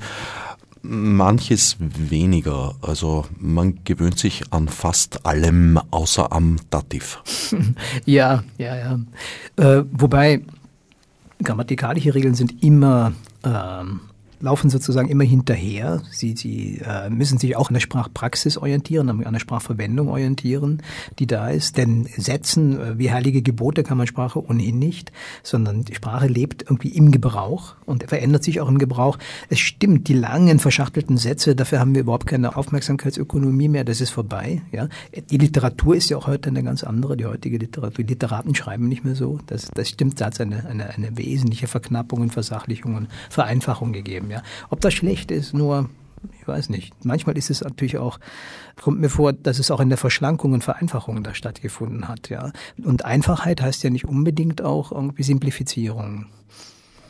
[0.88, 2.75] Manches weniger.
[2.81, 7.21] Also man gewöhnt sich an fast allem außer am Dativ.
[8.05, 8.99] ja, ja, ja.
[9.57, 10.41] Äh, wobei
[11.43, 13.13] grammatikalische Regeln sind immer
[13.43, 14.01] ähm,
[14.39, 16.01] laufen sozusagen immer hinterher.
[16.11, 20.81] Sie, sie äh, müssen sich auch an der Sprachpraxis orientieren, an der Sprachverwendung orientieren,
[21.19, 21.77] die da ist.
[21.77, 25.11] Denn Sätzen äh, wie heilige Gebote kann man Sprache ohnehin nicht,
[25.43, 29.17] sondern die Sprache lebt irgendwie im Gebrauch und verändert sich auch im Gebrauch.
[29.49, 34.11] Es stimmt, die langen verschachtelten Sätze, dafür haben wir überhaupt keine Aufmerksamkeitsökonomie mehr, das ist
[34.11, 34.61] vorbei.
[34.71, 34.88] Ja?
[35.29, 38.03] Die Literatur ist ja auch heute eine ganz andere, die heutige Literatur.
[38.03, 39.39] Die Literaten schreiben nicht mehr so.
[39.47, 43.93] Das, das stimmt, da hat es eine, eine, eine wesentliche Verknappung und Versachlichung und Vereinfachung
[43.93, 44.43] gegeben haben.
[44.45, 44.67] Ja.
[44.69, 45.89] Ob das schlecht ist, nur
[46.39, 46.93] ich weiß nicht.
[47.05, 48.19] Manchmal ist es natürlich auch,
[48.82, 52.51] kommt mir vor, dass es auch in der Verschlankung und Vereinfachung da stattgefunden hat, ja.
[52.84, 56.25] Und Einfachheit heißt ja nicht unbedingt auch irgendwie Simplifizierung.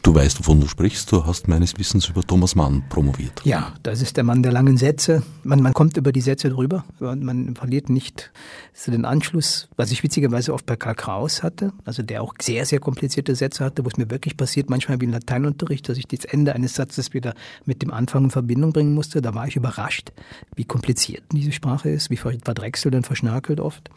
[0.07, 1.11] Du weißt, wovon du sprichst.
[1.11, 3.41] Du hast meines Wissens über Thomas Mann promoviert.
[3.43, 5.21] Ja, das ist der Mann der langen Sätze.
[5.43, 6.85] Man, man kommt über die Sätze drüber.
[7.01, 8.31] Man verliert nicht
[8.73, 12.65] so den Anschluss, was ich witzigerweise oft bei Karl Kraus hatte, also der auch sehr,
[12.65, 16.07] sehr komplizierte Sätze hatte, wo es mir wirklich passiert, manchmal wie im Lateinunterricht, dass ich
[16.07, 17.33] das Ende eines Satzes wieder
[17.65, 19.21] mit dem Anfang in Verbindung bringen musste.
[19.21, 20.13] Da war ich überrascht,
[20.55, 23.89] wie kompliziert diese Sprache ist, wie verdrechselt und verschnörkelt oft.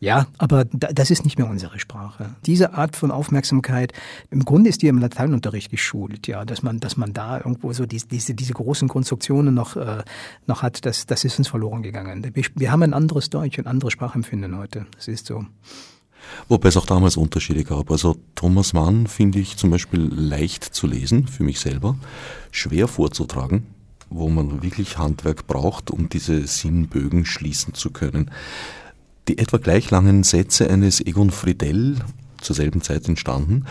[0.00, 2.36] Ja, aber das ist nicht mehr unsere Sprache.
[2.46, 3.92] Diese Art von Aufmerksamkeit,
[4.30, 7.84] im Grunde ist die im Lateinunterricht geschult, ja, dass man, dass man da irgendwo so
[7.84, 10.04] diese, diese, diese großen Konstruktionen noch, äh,
[10.46, 12.24] noch hat, das, das ist uns verloren gegangen.
[12.32, 14.86] Wir, wir haben ein anderes Deutsch, ein anderes Sprachempfinden heute.
[14.94, 15.44] Das ist so.
[16.48, 17.90] Wobei es auch damals Unterschiede gab.
[17.90, 21.96] Also Thomas Mann finde ich zum Beispiel leicht zu lesen, für mich selber,
[22.52, 23.66] schwer vorzutragen,
[24.10, 28.30] wo man wirklich Handwerk braucht, um diese Sinnbögen schließen zu können.
[29.28, 31.96] Die etwa gleich langen Sätze eines Egon Friedel,
[32.40, 33.66] zur selben Zeit entstanden,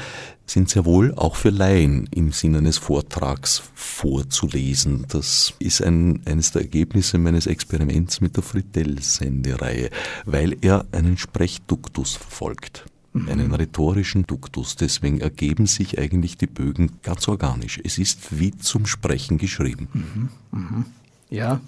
[0.46, 5.06] sind sehr wohl auch für Laien im Sinne eines Vortrags vorzulesen.
[5.10, 9.90] Das ist ein, eines der Ergebnisse meines Experiments mit der Friedel-Sendereihe,
[10.26, 12.86] weil er einen Sprechduktus verfolgt.
[13.14, 13.30] mhm.
[13.30, 14.76] einen rhetorischen Duktus.
[14.76, 17.80] Deswegen ergeben sich eigentlich die Bögen ganz organisch.
[17.84, 19.88] Es ist wie zum Sprechen geschrieben.
[19.94, 20.30] Mhm.
[20.52, 20.86] Mhm.
[21.32, 21.60] Ja,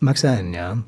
[0.00, 0.82] mag sein, ja.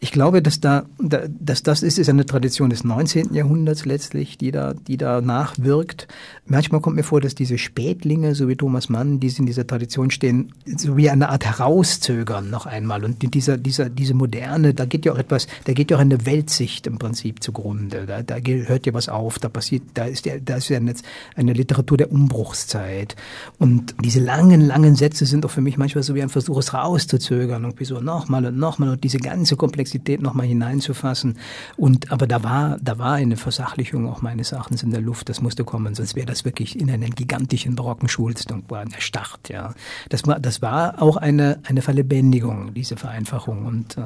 [0.00, 3.34] Ich glaube, dass da, dass das ist, ist eine Tradition des 19.
[3.34, 6.08] Jahrhunderts letztlich, die da, die da nachwirkt.
[6.46, 10.10] Manchmal kommt mir vor, dass diese Spätlinge, so wie Thomas Mann, die in dieser Tradition
[10.10, 13.04] stehen, so wie eine Art herauszögern noch einmal.
[13.04, 16.26] Und dieser, dieser, diese Moderne, da geht ja auch etwas, da geht ja auch eine
[16.26, 18.06] Weltsicht im Prinzip zugrunde.
[18.06, 21.04] Da, da hört ja was auf, da passiert, da ist ja, da ist ja jetzt
[21.36, 23.16] eine Literatur der Umbruchszeit.
[23.58, 26.74] Und diese langen, langen Sätze sind auch für mich manchmal so wie ein Versuch, es
[26.74, 27.64] rauszuzögern.
[27.64, 31.38] Und wie so nochmal und nochmal und diese ganze Komplexität nochmal hineinzufassen.
[31.78, 35.30] Und, aber da war, da war eine Versachlichung auch meines Erachtens in der Luft.
[35.30, 39.74] Das musste kommen, sonst wäre das wirklich in einen gigantischen barocken Schulstung erstarrt, ja.
[40.10, 43.64] Das war, das war auch eine, eine Verlebendigung, diese Vereinfachung.
[43.64, 44.02] Und äh,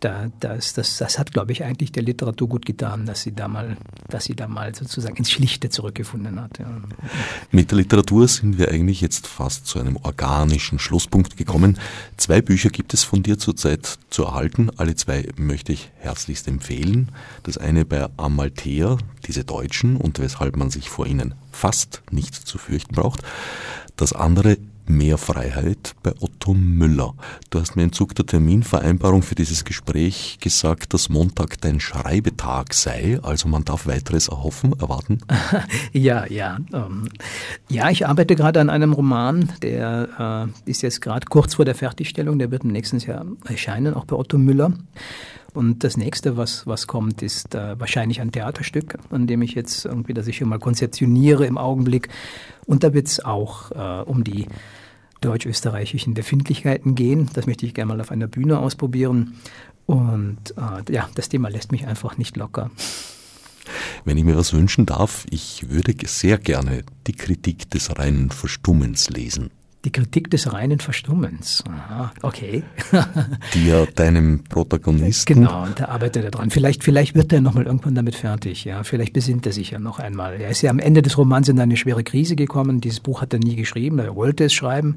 [0.00, 3.48] da, das, das, das hat, glaube ich, eigentlich der Literatur gut getan, dass sie da
[3.48, 3.78] mal,
[4.08, 6.58] dass sie da mal sozusagen ins Schlichte zurückgefunden hat.
[6.58, 6.66] Ja.
[7.50, 11.78] Mit der Literatur sind wir eigentlich jetzt fast zu einem organischen Schlusspunkt gekommen.
[12.18, 17.12] Zwei Bücher gibt es von dir zurzeit zu erhalten, alle zwei möchte ich herzlichst empfehlen.
[17.42, 22.58] Das eine bei Amalthea, diese Deutschen, und weshalb man sich vor ihnen fast nicht zu
[22.58, 23.22] fürchten braucht.
[23.96, 27.14] Das andere Mehr Freiheit bei Otto Müller.
[27.50, 32.74] Du hast mir im Zug der Terminvereinbarung für dieses Gespräch gesagt, dass Montag dein Schreibetag
[32.74, 35.18] sei, also man darf weiteres erhoffen, erwarten?
[35.92, 36.58] ja, ja.
[36.72, 37.08] Ähm,
[37.68, 41.74] ja, ich arbeite gerade an einem Roman, der äh, ist jetzt gerade kurz vor der
[41.74, 44.72] Fertigstellung, der wird im nächsten Jahr erscheinen, auch bei Otto Müller.
[45.54, 49.86] Und das nächste, was, was kommt, ist äh, wahrscheinlich ein Theaterstück, an dem ich jetzt
[49.86, 52.08] irgendwie, das ich immer konzeptioniere im Augenblick.
[52.66, 54.46] Und da wird es auch äh, um die
[55.20, 57.30] deutsch-österreichischen Befindlichkeiten gehen.
[57.32, 59.34] Das möchte ich gerne mal auf einer Bühne ausprobieren.
[59.86, 62.70] Und äh, ja, das Thema lässt mich einfach nicht locker.
[64.04, 69.10] Wenn ich mir was wünschen darf, ich würde sehr gerne die Kritik des reinen Verstummens
[69.10, 69.50] lesen.
[69.84, 71.62] Die Kritik des reinen Verstummens.
[71.68, 72.64] Aha, okay.
[73.54, 75.34] Die ja deinem Protagonisten.
[75.34, 76.50] Genau, und der arbeitet er dran.
[76.50, 78.64] Vielleicht, vielleicht wird er nochmal irgendwann damit fertig.
[78.64, 80.40] Ja, vielleicht besinnt er sich ja noch einmal.
[80.40, 82.80] Er ist ja am Ende des Romans in eine schwere Krise gekommen.
[82.80, 84.00] Dieses Buch hat er nie geschrieben.
[84.00, 84.96] Er wollte es schreiben.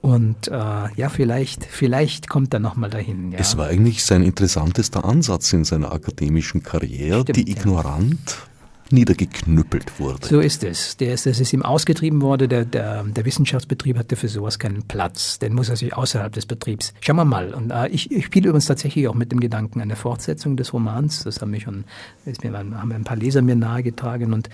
[0.00, 3.32] Und äh, ja, vielleicht, vielleicht kommt er nochmal dahin.
[3.32, 3.38] Ja.
[3.40, 8.49] Es war eigentlich sein interessantester Ansatz in seiner akademischen Karriere, Stimmt, die ignorant
[8.92, 10.26] niedergeknüppelt wurde.
[10.26, 10.96] So ist es.
[10.96, 12.48] Der ist, das ist ihm ausgetrieben worden.
[12.48, 15.38] Der, der, der Wissenschaftsbetrieb hatte für sowas keinen Platz.
[15.38, 16.92] Den muss er sich außerhalb des Betriebs.
[17.00, 17.54] Schauen wir mal.
[17.54, 21.22] Und äh, ich, ich spiele übrigens tatsächlich auch mit dem Gedanken einer Fortsetzung des Romans.
[21.24, 21.84] Das haben, mich schon,
[22.24, 24.32] ist mir, haben ein paar Leser mir nahegetragen.
[24.32, 24.50] Und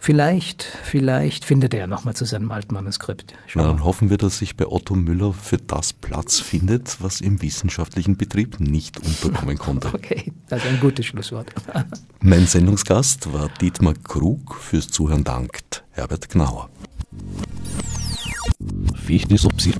[0.00, 3.34] vielleicht, vielleicht findet er ja nochmal zu seinem alten Manuskript.
[3.54, 7.40] Na, dann hoffen wir, dass sich bei Otto Müller für das Platz findet, was im
[7.42, 9.92] wissenschaftlichen Betrieb nicht unterkommen konnte.
[9.96, 11.52] Okay, das ist ein gutes Schlusswort.
[12.20, 16.70] mein Sendungsgast war Dieter Dietmar Krug fürs Zuhören dankt Herbert Gnauer.
[18.94, 19.78] Fichtes ob sich